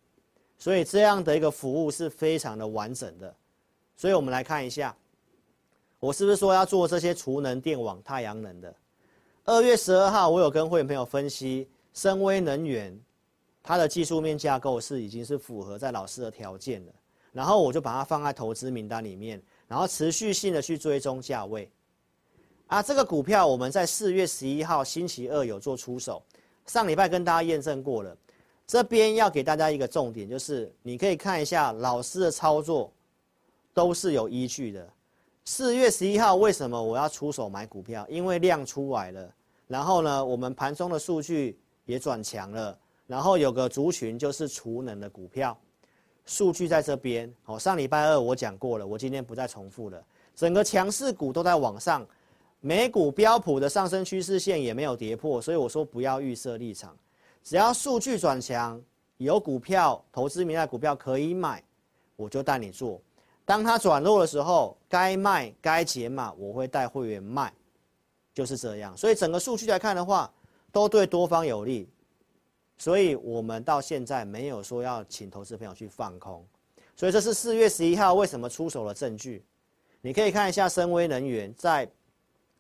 [0.59, 3.35] 所以这样的一个服务是非常的完整的。
[3.97, 4.95] 所以我们来看一下，
[5.99, 8.73] 我是不是说要做这些储能、电网、太阳能的？
[9.45, 12.97] 二月十二号，我有跟会员朋友分析，深威能源
[13.63, 16.93] 它的技术面架构是已经是符合在老师的条件了，
[17.33, 19.41] 然后我就把它放在投资名单里面。
[19.69, 21.71] 然后持续性的去追踪价位，
[22.67, 26.23] 啊，这个股票我们在四月十一号星期二有做出手，
[26.67, 28.15] 上礼拜跟大家验证过了。
[28.67, 32.93] 这边要给大家一个重点，就是你可以看一下老师的操作
[33.73, 34.87] 都是有依据的。
[35.47, 38.07] 四月十一号为什么我要出手买股票？
[38.11, 39.35] 因为量出来了，
[39.67, 42.79] 然后呢，我们盘中的数据也转强了，
[43.13, 45.55] 然后有个族群就是储能的股票。
[46.25, 50.03] 数据在这边，好，上礼拜二我讲过了，我今天不再重复了。
[50.35, 52.07] 整个强势股都在往上，
[52.61, 56.97] 美股标普的上升趋势线也没有跌破，所以我说不要预设立场，
[57.45, 58.81] 只要数据转强，
[59.19, 61.63] 有股票投资名单股票可以买，
[62.17, 62.99] 我就带你做。
[63.45, 67.53] 当它转弱的时候，该卖该减码，我会带会员卖，
[68.33, 68.97] 就是这样。
[68.97, 70.33] 所以整个数据来看的话，
[70.71, 71.87] 都对多方有利。
[72.83, 76.45] 所以我们到现在没有说要请投资朋友去放空，
[76.97, 79.45] 所以这是四月十一号为什么出手的证据。
[80.01, 81.89] 你可以看一下深威能源在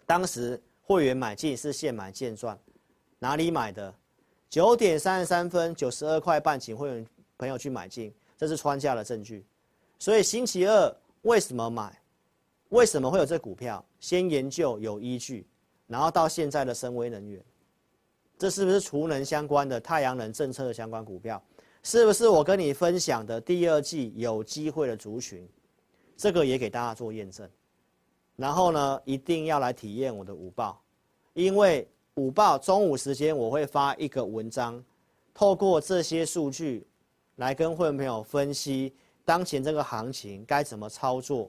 [0.07, 2.57] 当时会员买进是现买现赚，
[3.19, 3.93] 哪里买的？
[4.49, 7.05] 九点三十三分，九十二块半，请会员
[7.37, 9.45] 朋友去买进，这是穿价的证据。
[9.99, 12.01] 所以星期二为什么买？
[12.69, 13.85] 为什么会有这股票？
[13.99, 15.45] 先研究有依据，
[15.89, 17.43] 然后到现在的深威能源。
[18.43, 21.41] 这是不是储能相关的太阳能政策的相关股票？
[21.85, 25.49] 是不是我跟你分享的第二季有机会的族群？
[26.17, 27.49] 这个也给大家做验证。
[28.35, 30.83] 然后呢，一定要来体验我的午报，
[31.35, 34.85] 因为午报中午时间我会发一个文章，
[35.33, 36.85] 透过这些数据
[37.37, 38.93] 来跟会员朋友分析
[39.25, 41.49] 当前这个行情该怎么操作，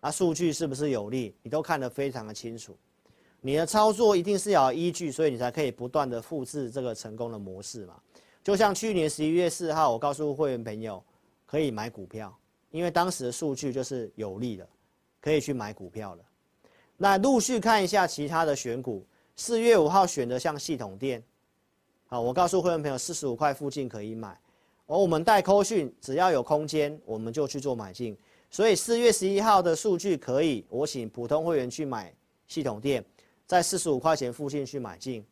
[0.00, 1.32] 啊，数据是不是有利？
[1.44, 2.76] 你都看得非常的清楚。
[3.46, 7.94] 你的操作一定是要依据，所以你才可以不断的复制这个成功的模式嘛。
[8.42, 11.04] 就像去年十一月四号，我告诉会员朋友
[11.44, 12.34] 可以买股票，
[12.70, 14.66] 因为当时的数据就是有利的，
[15.20, 16.24] 可以去买股票了。
[16.96, 21.22] 那陆续看一下其他的选股，四月五号选的像系统店，
[22.06, 24.40] 好，我告诉会员朋友四十五块附近可以买，
[24.86, 28.16] 而我们带扣讯，只要有空间我们就去做买进。
[28.50, 32.10] 所以四月十一号的数据可以，我请普通会员去买
[32.48, 33.04] 系统店。
[33.46, 35.24] 在四十五块钱附近去买进，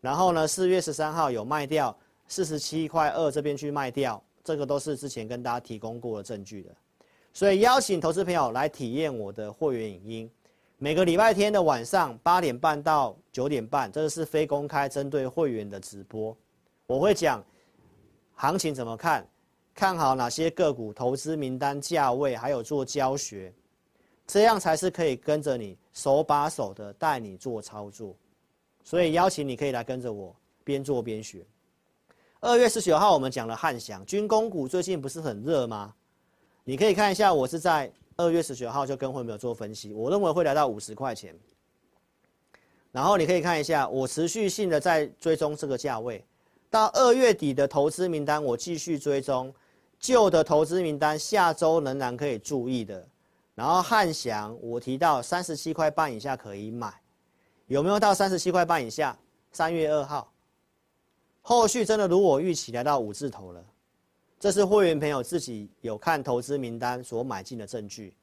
[0.00, 1.96] 然后呢，四月十三号有卖掉
[2.26, 6.70] 四十七块二这边去卖掉，这个都是之前跟大家提供过的证据的，
[7.32, 10.30] 所以邀请投资朋友来体验我的会员影音，
[10.76, 16.36] 每个礼拜天的晚上八点半到九点半，这个是非公开针对会员的直播，
[16.86, 17.42] 我会讲
[18.34, 19.26] 行情怎么看，
[19.74, 23.52] 看好哪些个股，投资名单、价位，还有做教学，
[24.28, 28.14] 这样才是可以跟着你手把手的带你做操作。
[28.84, 31.44] 所以邀请你可以来跟着我边做边学。
[32.40, 35.92] 二月十九号我们讲了汉翔军工股，最近不是很热吗？
[36.62, 41.34] 你可以看一下，我是在二月十九号就跟会没有做分析，我认为会来到五十块钱。
[42.92, 46.24] 然后你可以看一下，我持续性的在追踪这个价位，
[46.70, 49.52] 到二月底的投资名单，我继续追踪
[49.98, 53.06] 旧的投资名单，下周仍然可以注意的。
[53.58, 56.94] 然后汉翔，我提到三十七块半以下可以买，
[57.66, 59.18] 有没有到三十七块半以下？
[59.50, 60.32] 三月二号。
[61.42, 63.64] 后续真的如我预期来到五字头了，
[64.38, 68.14] 这是会员朋友自己有看投资名单所买进的证据。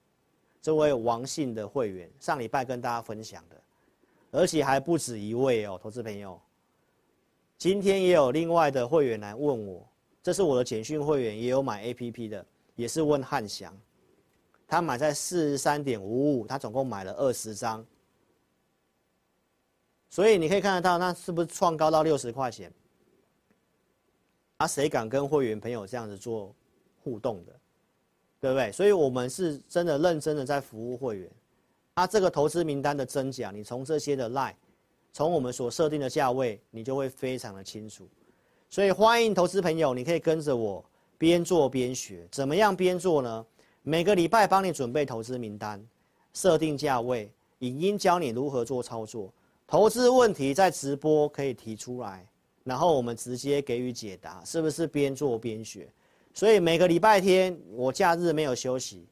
[0.61, 3.61] 这位王姓的会员上礼拜跟大家分享的，
[4.31, 6.39] 而且还不止一位哦，投资朋友。
[7.57, 9.86] 今天也有另外的会员来问我，
[10.23, 12.45] 这是我的简讯会员，也有买 APP 的，
[12.77, 13.77] 也是问汉翔，
[14.68, 17.86] 他买在四十三点五五，他总共买了二十张，
[20.09, 22.72] 所以你可以看得到，那是不是创高到六十块钱？
[24.57, 26.55] 啊，谁敢跟会员朋友这样子做
[27.03, 27.53] 互动的，
[28.39, 28.72] 对不对？
[28.72, 31.30] 所以我们是真的认真的在服务会员。
[31.93, 34.53] 啊，这个投资名单的真假，你从这些的 line，
[35.13, 38.07] 从我们所设定的价位，你就会非常的清楚。
[38.70, 40.84] 所以欢迎投资朋友，你可以跟着我
[41.18, 42.28] 边做边学。
[42.32, 43.45] 怎么样边做呢？
[43.88, 45.79] 每个礼拜帮你准备投资名单，
[46.33, 49.31] 设定价位，影音教你如何做操作。
[49.67, 52.27] 投资问题在直播可以提出来。
[52.63, 55.88] 然后我们直接给予解答，是不是边做边学？
[56.33, 59.05] 所以每个礼拜天我假日没有休息，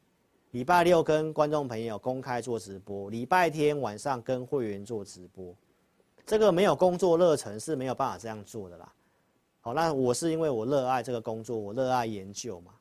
[0.50, 5.54] 礼拜六跟观众朋友公开做直播，礼拜天晚上跟会员做直播。
[6.26, 8.92] 这个没有工作热忱是没有办法这样做的啦。
[9.62, 12.72] 好，那我是因为我热爱这个工作，我热爱研究嘛。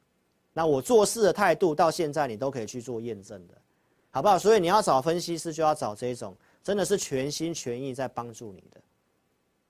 [0.52, 3.54] 那我做事的态度到现在你都可以去做验证的，
[4.10, 4.38] 好不好？
[4.38, 8.80] 所以你要找分析师就要找这种真的是全心全意在帮助你的，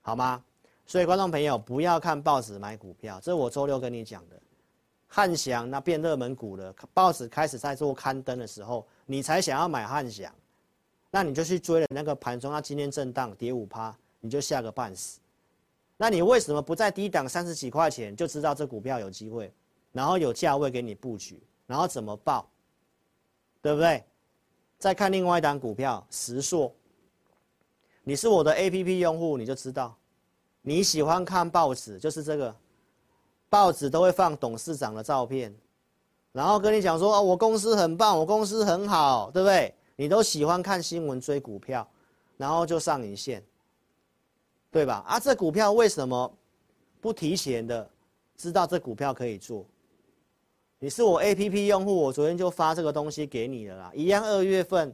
[0.01, 0.43] 好吗？
[0.85, 4.35] 所以，观众朋友不要看报纸买股票，这是我周六跟你讲的。
[5.07, 10.33] 汉翔那变热门股了，报纸开始在做刊登的时候，你才想要买汉翔，
[11.09, 15.19] 那你就去追了那个盘中，它今天震荡跌五趴，你就吓个半死。
[15.95, 19.53] 那你为什么不在低档三十几块钱就知道这股票有机会，
[19.93, 22.45] 然后有价位给你布局，然后怎么报，
[23.61, 24.03] 对不对？
[24.77, 26.69] 再看另外一档股票时硕，
[28.03, 29.95] 你是我的 APP 用户，你就知道。
[30.61, 32.53] 你喜欢看报纸，就是这个，
[33.49, 35.53] 报纸都会放董事长的照片，
[36.31, 39.73] 然后跟你讲说，哦，我公司很棒，我公司很好，对不对？
[39.95, 41.87] 你都喜欢看新闻追股票，
[42.35, 43.43] 然后就上影线，
[44.71, 45.03] 对吧？
[45.07, 46.33] 啊，这股票为什么
[46.99, 47.89] 不提前的
[48.35, 49.65] 知道这股票可以做？
[50.83, 54.93] 你是我 APP 用户，我昨天就发这个东西给你了啦，一样二月份，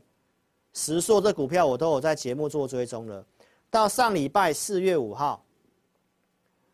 [0.72, 3.26] 石硕这股票我都有在节目做追踪了，
[3.72, 5.44] 到上礼拜四月五号。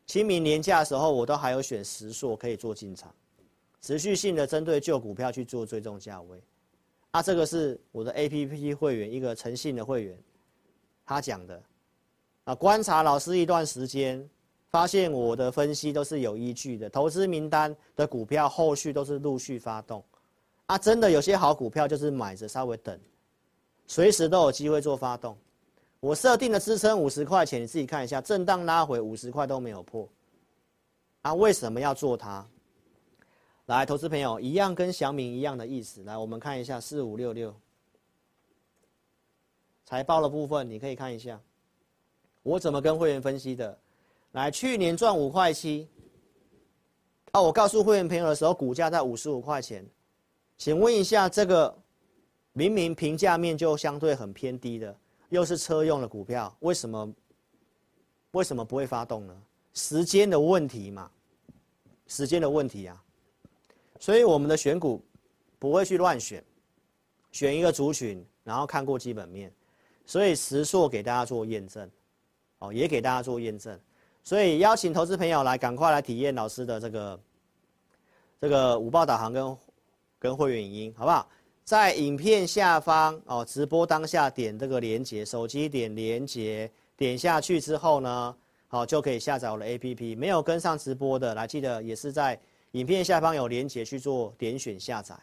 [0.05, 3.09] 清明年假的时候，我都还有选石硕可以做进场，
[3.80, 6.43] 持续性的针对旧股票去做追踪价位。
[7.11, 10.20] 啊，这个是我的 APP 会员一个诚信的会员，
[11.05, 11.63] 他讲的。
[12.43, 14.30] 啊，观察老师一段时间，
[14.76, 20.03] 发现我的分析都是有依据的，投资名单的股票后续都是陆续发动。
[20.65, 22.99] 啊，真的有些好股票就是买着稍微等，
[23.88, 25.38] 随时都有机会做发动。
[26.01, 30.09] 我设定的支撑五十块钱，你自己看一下，震荡拉回五十块都没有破，
[31.21, 32.45] 啊，为什么要做它？
[33.67, 37.55] 来，投资朋友一样跟祥明一样的意思，来，我们看一下四五六六
[39.86, 41.39] 财报的部分，你可以看一下，
[42.43, 43.80] 我怎么跟会员分析的。
[44.36, 45.88] 来，去年赚五块七，
[47.32, 49.86] 啊，我告诉会员朋友的时候，股价在五十五块钱，
[50.58, 51.74] 请问一下，这个
[52.52, 54.94] 明明评价面就相对很偏低的。
[55.30, 57.14] 又是车用的股票，为什么
[58.32, 59.42] 为什么不会发动呢？
[59.74, 61.10] 时间的问题嘛，
[62.06, 63.02] 时间的问题啊，
[64.02, 65.02] 所以我们的选股
[65.58, 66.44] 不会去乱选，
[67.32, 69.50] 选一个族群，然后看过基本面，
[70.06, 71.90] 所以时硕给大家做验证，
[72.60, 73.80] 哦，也给大家做验证，
[74.26, 77.19] 所以邀请投资朋友来赶快来体验老师的这个
[78.41, 79.57] 这个五报导航跟
[80.17, 81.30] 跟会员影音，好不好？
[81.63, 88.36] 在影片下方哦，直播当下点这个连接，手机点连接，点下去之后呢，
[88.67, 90.17] 好就可以下载我的 APP。
[90.17, 92.39] 没有跟上直播的，来记得也是在
[92.71, 95.15] 影片下方有连接去做点选下载。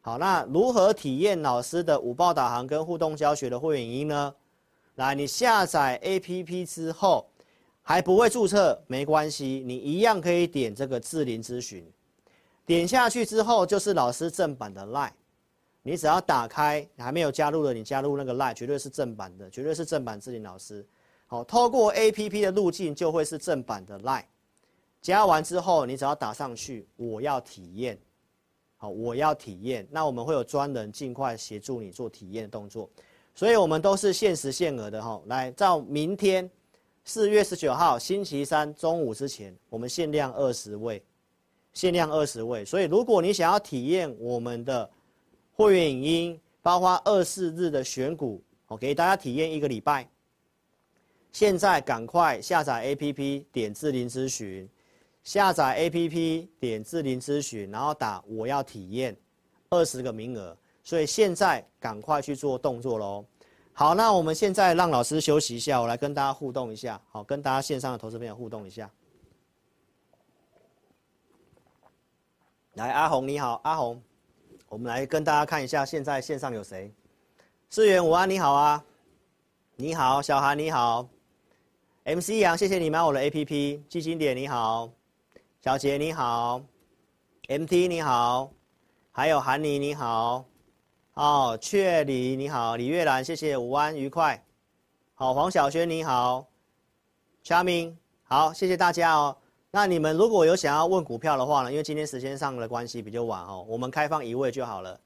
[0.00, 4.34] 好，那如何体验老师的五报导航跟互动教学的会员影音呢？
[4.96, 7.26] 来，你下载 APP 之后
[7.90, 11.84] 还不会注册没关系，你一样可以点这个智霖咨询。
[12.64, 15.10] 点下去之后就是老师正版的 LINE，
[15.82, 20.86] 你只要打开，还没有加入的，你加入那个 LINE，绝对是正版的，绝对是正版智霖老师。
[21.26, 24.22] 好，透过 APP 的路径就会是正版的 LINE。
[25.02, 27.98] 加完之后，你只要打上去，我要体验。
[28.76, 29.84] 好，我要体验。
[29.90, 32.88] 那我们会有专人尽快协助你做体验的动作。
[33.34, 35.20] 所以我们都是限时限额的哈。
[35.26, 36.48] 来，到明天
[37.12, 41.02] 四月十九号星期三中午之前，我们限量二十位。
[41.72, 44.88] 限量二十位，所以如果你想要体验我们的
[45.52, 50.08] 会员影音，包括二四日的选股，我给大家体验一个礼拜。
[51.32, 54.68] 现在赶快下载 APP，点志霖咨询，
[55.24, 59.16] 下载 APP，点志霖咨询，然后打我要体验，
[59.70, 63.24] 二十个名额，所以现在赶快去做动作喽。
[63.72, 68.90] 好，那我们现在让老师休息一下，我来跟大家互动一下，好，跟大家线上的投资朋友互动一下。
[72.74, 74.02] 来，阿红你好，阿红，
[74.68, 76.92] 我们来跟大家看一下，现在线上有谁？
[77.70, 78.84] 世元午安，你好啊，
[79.76, 81.08] 你好，小韩你好
[82.04, 84.90] ，MC 杨，谢谢你买我的 APP，基金点你好，
[85.62, 86.60] 小杰你好
[87.48, 88.50] ，MT 你好，
[89.10, 90.44] 还有韩妮你好，
[91.20, 94.42] 哦，雀梨你好，李月兰谢谢，午安愉快，
[95.12, 96.48] 好，黄小轩你好
[97.44, 99.36] ，Charming 好，谢谢大家哦。
[99.70, 101.70] 那你们如果有想要问股票的话呢？
[101.70, 104.98] 因为今天时间上的关系比较晚哦，我们开放一位就好了。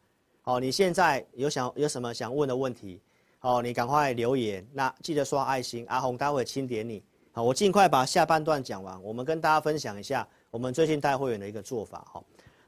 [0.42, 3.02] 好，你现在有想有什么想问的问题？
[3.40, 4.64] 好，你赶快留言。
[4.72, 7.02] 那记得刷爱心，阿红待会清点你。
[7.32, 12.06] 好，我尽快把下半段讲完，我们跟大家分享一下我们最近带会员的一个做法。
[12.08, 12.22] 好，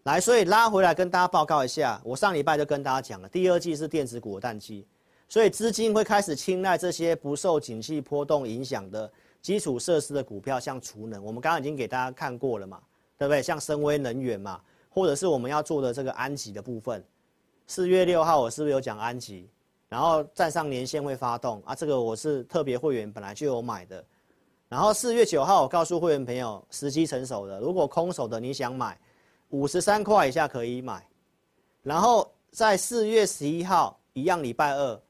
[0.06, 4.86] 来，所以拉回来跟大家报告一下，我上礼拜就跟大家讲了，第二季是电子股的淡季，
[5.28, 9.10] 所以资金会开始青睐这些不受景气波动影响的。
[9.42, 12.80] 基础设施的股票，像储能，我们刚刚已经给大家看过了嘛，
[13.18, 13.42] 对不对？
[13.42, 17.04] 像森崴能源嘛，或者是我们要做的这个安吉的部分。
[17.66, 19.48] 四月六号我是不是有讲安吉？
[19.88, 24.04] 然后站上年线会发动啊，这个我是特别会员本来就有买的。
[24.68, 28.98] 然后四月九号我告诉会员朋友，时机成熟的，如果空手的你想买，
[29.50, 31.06] 五十三块以下可以买。
[31.82, 35.00] 然后在四月十一号一样礼拜二。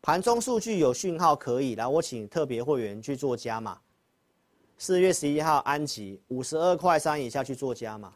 [0.00, 3.78] 盘中数据有讯号可以，然后我请特别会员去做加码。
[4.76, 8.12] 四月十一号安吉五十二块三以下去做加码，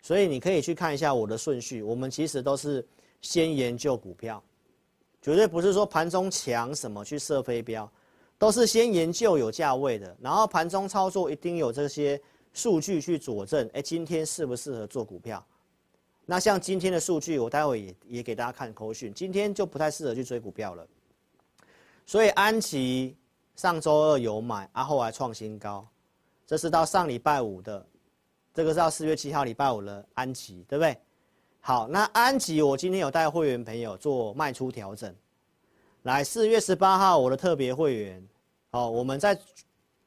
[0.00, 1.82] 所以你可以去看一下我的顺序。
[1.82, 2.86] 我们其实都是
[3.20, 4.40] 先研究股票，
[5.20, 7.90] 绝对不是说盘中抢什么去射飞镖，
[8.38, 12.20] 都是先研究有价位的，然后盘中操作一定有这些
[12.54, 13.68] 数据去佐证。
[13.74, 15.44] 哎，今天适不适合做股票？
[16.24, 19.12] 那像今天的数据，我待会也也给大家看口讯。
[19.12, 20.88] 今天就不太适合去追股票了，
[22.06, 23.14] 所以安琪
[23.56, 25.86] 上周二有买，啊后来创新高，
[26.46, 27.86] 这是到上礼拜五的，
[28.54, 30.96] 这个是到四月七号礼拜五的安琪，对不对？
[31.60, 35.14] 好，那安琪我今天有带会员朋友做卖出调整，
[36.04, 38.28] 来四月十八号我的特别会员，
[38.70, 39.38] 好，我们在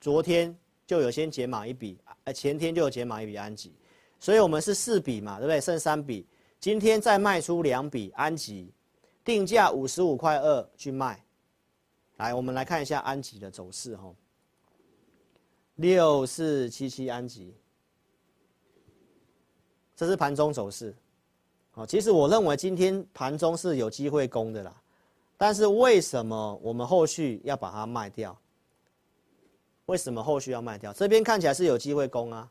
[0.02, 0.58] 昨天
[0.88, 3.74] 就有先解码一笔，呃前天就有解码一笔安吉。
[4.20, 5.62] 所以我们是四笔嘛，对不对？
[5.62, 6.26] 剩三笔，
[6.60, 8.72] 今天再卖出两笔安吉，
[9.24, 11.24] 定价五十五块二去卖。
[12.16, 14.12] 来，我们来看一下安吉的走势哈。
[15.76, 17.54] 六四七七安吉，
[19.96, 20.96] 这是盘中走势。
[21.76, 24.76] 哦，其实我认为今天盘中是有机会攻的啦，
[25.38, 28.36] 但是为什么我们后续要把它卖掉？
[29.88, 30.94] 为什么后续要卖掉？
[30.94, 32.50] 这边看起来是有机会攻啊。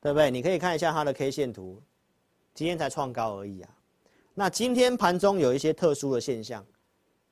[0.00, 0.30] 对不对？
[0.30, 1.80] 你可以看一下它的 K 线图，
[2.52, 3.70] 今天才创高而已啊。
[4.34, 6.62] 那今天盘中有一些特殊的现象，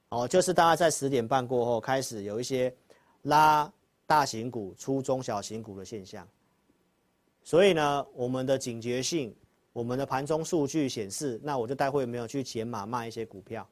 [0.09, 2.75] 哦，就是大概在十点半过后开始有一些
[3.25, 3.71] 拉
[4.07, 6.27] 大型股出中小型股的现象。
[7.45, 9.37] 所以呢，我们的警觉性，
[9.75, 13.69] 我们的盘中数据显示，那我就待会没有去减码卖一些股票。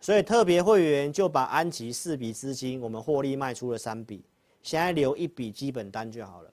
[0.00, 4.22] 所以特别会员就把安吉四笔资金，我们获利卖出了三笔，
[4.62, 6.50] 现在留一笔基本单就好了。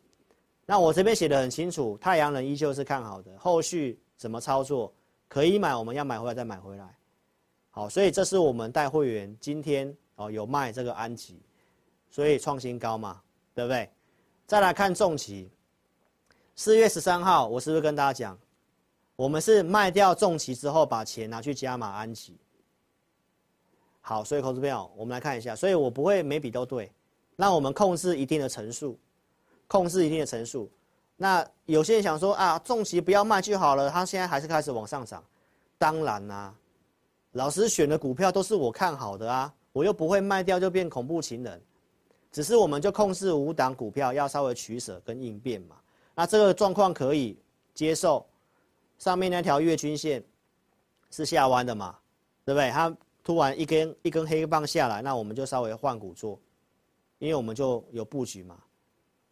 [0.66, 4.92] 那我这边写得很清楚，太阳能依旧是看好的，后续怎么操作，
[5.28, 6.98] 可以买，我们要买回来再买回来。
[7.70, 11.42] 好，所以这是我们带会员今天哦有卖这个安吉，
[12.10, 13.22] 所以创新高嘛，
[13.54, 13.90] 对不对？
[14.48, 15.52] 再来看重骑，
[16.56, 18.40] 四月十三号我是不是跟大家讲，
[19.16, 22.38] 我们是卖掉重骑之后把钱拿去加码安吉。
[24.04, 26.92] 好，所以投资票我们来看一下，所以我不会每笔都对，
[27.36, 28.96] 那我们控制一定的层数。
[29.66, 30.70] 控制一定的层数，
[31.16, 35.24] 那有些人想说啊，重骑不要卖就好了，它现在还是开始往上涨。
[35.80, 36.54] 当然啦、
[37.32, 41.60] 老师选的股票都是我看好的啊，我又不会卖掉就变恐怖情人，
[42.32, 45.76] 只是我们就控制五档股票，要稍微取舍跟应变嘛。
[46.14, 47.40] 那这个状况可以，
[47.74, 48.24] 接受，
[49.00, 50.24] 上面那条月均线
[51.10, 51.98] 是下弯的嘛，
[52.46, 52.70] 对不对？
[52.70, 56.40] 它突然一根一根黑棒下来，那我们就稍微换股做，
[57.20, 58.58] 因为我们就有布局嘛，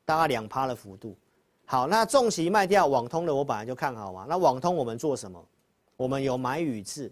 [0.05, 1.17] 大概两趴的幅度。
[1.65, 4.25] 好，那重骑卖掉网通的，我本来就看好嘛。
[4.27, 5.45] 那网通我们做什么？
[5.97, 7.11] 我们有买宇智，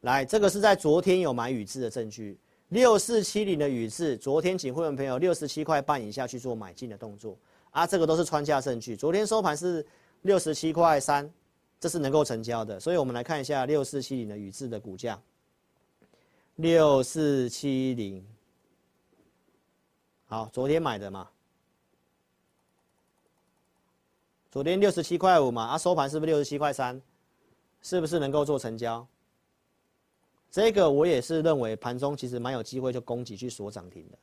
[0.00, 2.38] 来，这个是在昨天有买宇智的证据。
[2.68, 7.38] 六四七零的宇智，昨天请会员朋友六十七块半以下去做买进的动作
[7.70, 8.96] 啊，这个都是穿价证据。
[8.96, 9.86] 昨天收盘是
[10.22, 11.30] 六十七块三，
[11.78, 12.80] 这是能够成交的。
[12.80, 15.20] 所以我们来看一下六四七零的宇智的股价，
[16.56, 18.24] 六四七零，
[20.26, 21.28] 好，昨天买的嘛，
[24.52, 27.02] 昨天六十七块五嘛，啊，收盘是不是六十七块三？
[27.82, 29.04] 是不是能够做成交？
[30.48, 34.18] 这个我也是认为盘中其实蛮有机会就攻击去锁涨停的，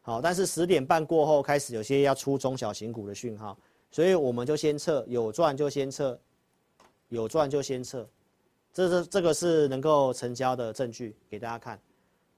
[0.00, 3.54] 好，但是十点半过后开始有些要出中小型股的讯号，
[3.90, 6.18] 所以我们就先撤，有赚就先撤，
[7.10, 8.08] 有赚就先撤，
[8.78, 11.76] 这是这个是能够成交的证据给大家看，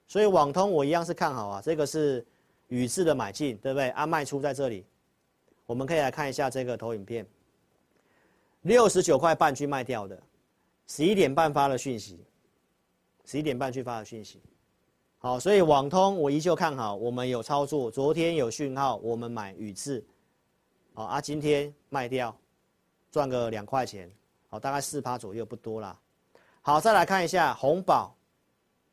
[0.07, 2.25] 所以网通我一样是看好啊，这个是
[2.69, 3.89] 宇智的买进，对不对？
[3.89, 4.83] 啊，卖出在这里，
[5.67, 7.23] 我们可以来看一下这个投影片，
[8.61, 10.19] 六十九块半去卖掉的，
[10.87, 12.19] 十一点半发了讯息。
[13.23, 14.41] 十一点半去发的讯息，
[15.19, 20.03] 好，所以网通我依旧看好，我们有操作，昨天有讯号，我们买宇智，
[20.95, 22.35] 好啊，今天卖掉，
[23.11, 24.11] 赚个两块钱，
[24.49, 25.95] 好，大概四趴左右，不多啦。
[26.63, 28.15] 好，再来看一下红宝，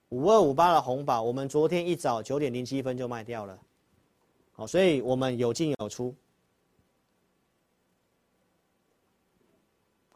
[0.09, 3.59] 五二五八的红宝，我们昨天一早九点零七分就卖掉了，
[4.53, 6.15] 好，所以我们有进有出，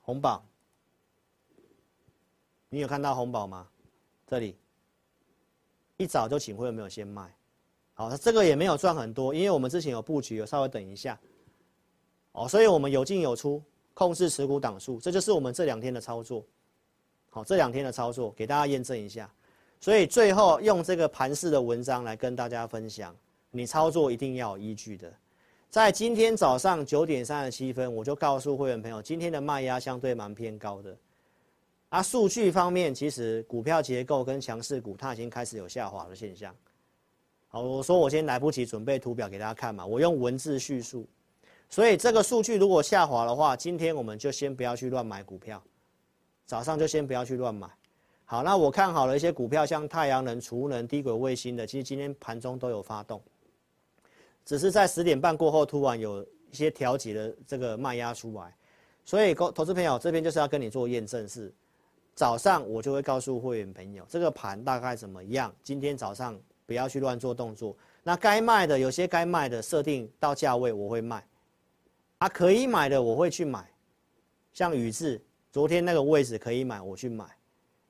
[0.01, 0.43] 红宝，
[2.71, 3.69] 你有看到红宝吗？
[4.27, 4.57] 这里
[5.99, 7.31] 一早就请会有没有先卖？
[7.93, 11.21] 好，这个也没有赚很多，因为我们之前有布局，有稍微等一下，
[12.33, 16.43] 哦，所以我们有进有出，控制持股档数，这就是我们这两天的操作。
[17.35, 19.27] 好，这两天的操作给大家验证一下，
[19.81, 23.17] 所以最后用这个盘势的文章来跟大家分享，
[23.51, 25.11] 你操作一定要有依据的。
[25.71, 30.95] 在今天早上九点三十七分，我就告诉会员朋友，今天的卖压相对蛮偏高的。
[31.89, 36.55] 啊，数据方面，其实股票结构跟强势股，它已经开始有下滑的现象。
[37.49, 41.07] 好，我说我先来不及准备图表给大家看嘛，我用文字叙述。
[41.71, 45.63] 所以这个数据如果下滑的话，今天我们就先不要去乱买股票，
[46.47, 47.69] 早上就先不要去乱买。
[48.25, 53.23] 好，那我看好了一些股票，像太阳能、储能、低轨卫星的，其实今天盘中都有发动，
[54.45, 58.55] 只是在十点半过后突然有一些调节的这个卖压出来。
[59.05, 61.53] 所以，投投资朋友这边就是要跟你做验证是。
[62.15, 65.51] 早上我就会告诉会员朋友，这个盘大概怎么样？
[65.63, 67.75] 今天早上不要去乱做动作。
[68.03, 71.27] 那该卖的，有些该卖的设定到价位我会卖，
[72.19, 73.67] 啊，可以买的我会去买。
[74.53, 75.21] 像宇智，
[75.53, 77.27] 昨天那个位置可以买，我去买。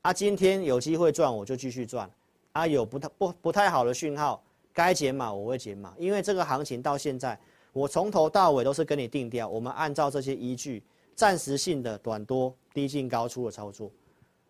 [0.01, 2.11] 啊，今天有机会赚我就继续赚。
[2.51, 4.43] 啊，有不太不不太好的讯号，
[4.73, 7.39] 该减码我会减码，因为这个行情到现在，
[7.73, 10.83] 我从头到尾都是跟你定调，我们按照这些依据，
[11.15, 13.89] 暂时性的短多低进高出的操作。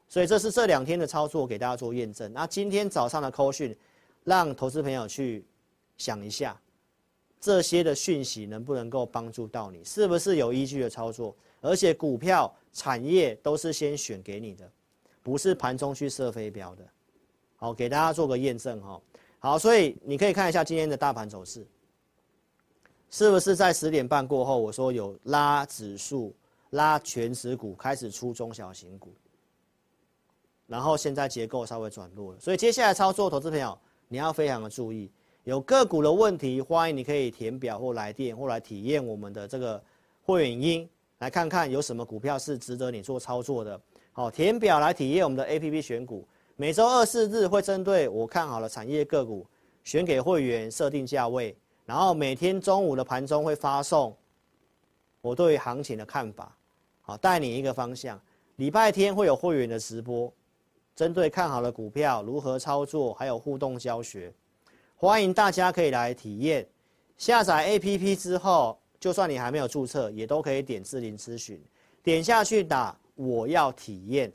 [0.08, 2.32] 所以这是这两天的操作，给大家做验证。
[2.32, 3.76] 那今天早上的扣讯，
[4.24, 5.44] 让投资朋友去
[5.98, 6.58] 想一下，
[7.38, 9.84] 这些的讯息能不能够帮助到你？
[9.84, 11.36] 是不是有依据的操作？
[11.62, 14.70] 而且股票产业都是先选给你的，
[15.22, 16.84] 不是盘中去设飞镖的。
[17.56, 19.00] 好，给大家做个验证哈。
[19.38, 21.66] 好，所以你可以看一下今天的大盘走势，
[23.08, 26.34] 是不是在十点半过后，我说有拉指数、
[26.70, 29.14] 拉全指股，开始出中小型股。
[30.66, 35.10] 然后现在结构稍微转弱了，所以接下来操作，投资朋友你要非常的注意。
[35.44, 39.82] 有个股的问题，欢迎你可以填表或来电或来体验我们的这个
[40.22, 40.88] 会员音，
[41.22, 43.80] 来看看有什么股票是值得你做操作的。
[44.10, 49.46] 好，填表来体验我们的 APP 选股，每周二四日会针对我看好的产业个股
[49.84, 51.56] 选给会员设定价位，
[51.86, 54.12] 然后每天中午的盘中会发送
[55.20, 56.52] 我对行情的看法，
[57.02, 58.20] 好，带你一个方向。
[58.56, 60.30] 礼拜天会有会员的直播。
[60.96, 64.34] 针对看好的股票如何操作，还有互动教学，
[64.96, 66.66] 欢迎大家可以来体验。
[67.16, 71.61] 下载 APP 之后，就算你还没有注册，也都可以点智霖咨询，
[72.05, 74.32] 点下去打我要体验。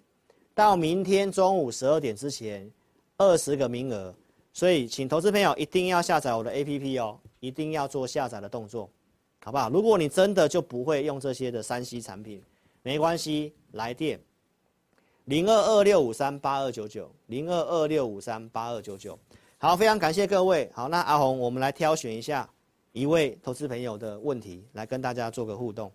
[0.53, 2.69] 到明天中午十二点之前，
[3.15, 4.13] 二十个名额，
[4.51, 8.89] 所以请投资朋友一定要下载我的 APP 哦，一定要做下载的动作，
[9.41, 9.69] 好不好？
[9.69, 12.43] 如果你真的就不会用这些的三 C 产品，
[12.83, 14.19] 没关系，来电。
[15.23, 19.17] 零二二六五三八二九九，零二二六五三八二九九，
[19.59, 20.69] 好，非常感谢各位。
[20.73, 22.49] 好，那阿红，我们来挑选一下
[22.97, 25.91] 一位投资朋友的问题，来跟大家做个互动。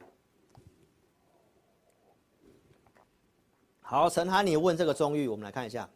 [3.81, 5.91] 好，陈涵，你问这个中玉，我们来看一下，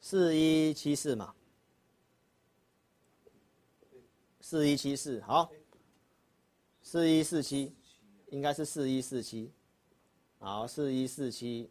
[0.00, 1.32] 四一七四嘛，
[4.40, 5.48] 四一七四，好，
[6.82, 7.72] 四一四七，
[8.30, 9.52] 应该是四一四七，
[10.40, 11.70] 好，四一四七，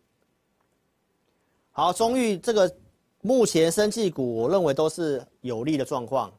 [1.72, 2.74] 好，中玉这个
[3.22, 6.34] 目前生技股，我认为都是有利的状况，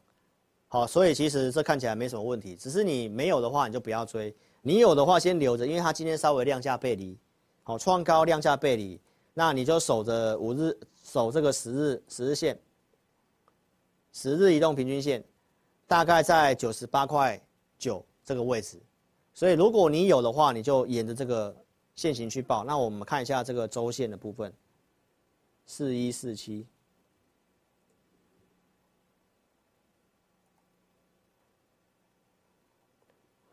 [0.75, 4.29] 好，所以其实这看起来没什么问题，只是你没有的话，你就不要追；
[4.61, 7.17] 你有的话，先留着，因为它今天稍微量价背离，
[7.63, 8.99] 好，创高量价背离，
[9.33, 12.59] 那你就守着五日，守这个十日十日线，
[14.11, 15.23] 十日移动平均线，
[15.87, 17.41] 大概在九十八块
[17.79, 18.77] 九这个位置。
[19.33, 21.55] 所以如果你有的话，你就沿着这个
[21.95, 22.65] 线型去报。
[22.65, 24.51] 那我们看一下这个周线的部分，
[25.65, 26.67] 四一四七。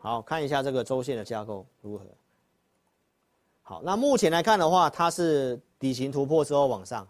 [0.02, 2.04] 好，看一下这个周线的架构如何。
[3.62, 7.06] 好，那目前来看的话，它是底型突破之后往上，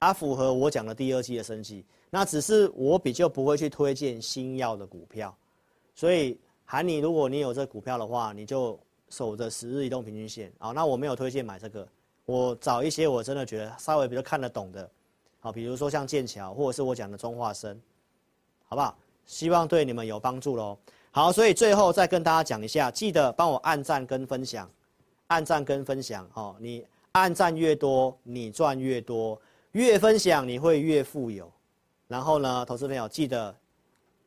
[0.00, 1.84] 它符合我讲的第二季的升级。
[2.10, 5.32] 那只是我比较不会去推荐新药的股票，
[5.94, 8.76] 所以喊你，如果你有这股票的话，你就
[9.08, 10.52] 守着十日移动平均线。
[10.58, 11.86] 好，那我没有推荐买这个，
[12.24, 14.90] 我找一些我真的觉得稍微比较看得懂的，
[15.38, 17.80] 好，比如说像剑桥或者是我讲的中化生，
[18.64, 18.98] 好不好？
[19.26, 20.76] 希望对你们有帮助喽。
[21.16, 24.70] 好，所以最后再跟大家讲一下，记得帮我按赞跟分享，
[25.28, 26.54] 按赞跟分享哦。
[26.60, 29.34] 你按赞越多，你赚越多；
[29.72, 31.50] 越分享，你会越富有。
[32.06, 33.56] 然后呢，投资朋友记得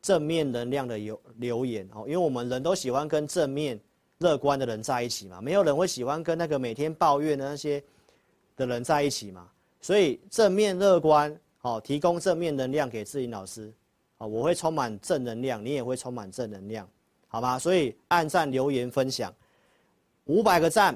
[0.02, 3.78] 正面能量的留留言哦，因为我们人都喜欢跟正面、
[4.18, 7.80] 乐观的人在一起嘛，没有人会喜欢跟那个每天抱怨的那些
[8.56, 9.48] 的人在一起嘛。
[9.80, 13.72] 所以正面乐观哦，提供正面能量给志霖老师。
[14.20, 16.86] 啊，我会充满正能量，你也会充满正能量，
[17.26, 17.58] 好吗？
[17.58, 19.34] 所以按赞、留言、分享，
[20.26, 20.94] 五百个赞，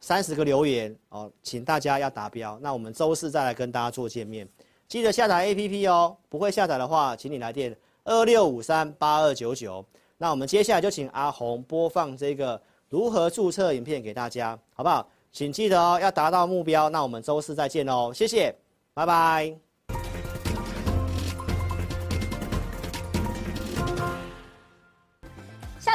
[0.00, 2.56] 三十个留言哦，请大家要达标。
[2.62, 4.48] 那我们周四再来跟大家做见面，
[4.86, 6.16] 记得下载 APP 哦。
[6.28, 9.84] 不会下载的话，请你来电二六五三八二九九。
[10.16, 15.08] 那我们接下来就请阿红播放这个如何注册影片给大家，好不好？
[15.32, 16.88] 请记得哦，要达到目标。
[16.88, 18.54] 那我们周四再见哦，谢谢，
[18.94, 19.69] 拜拜。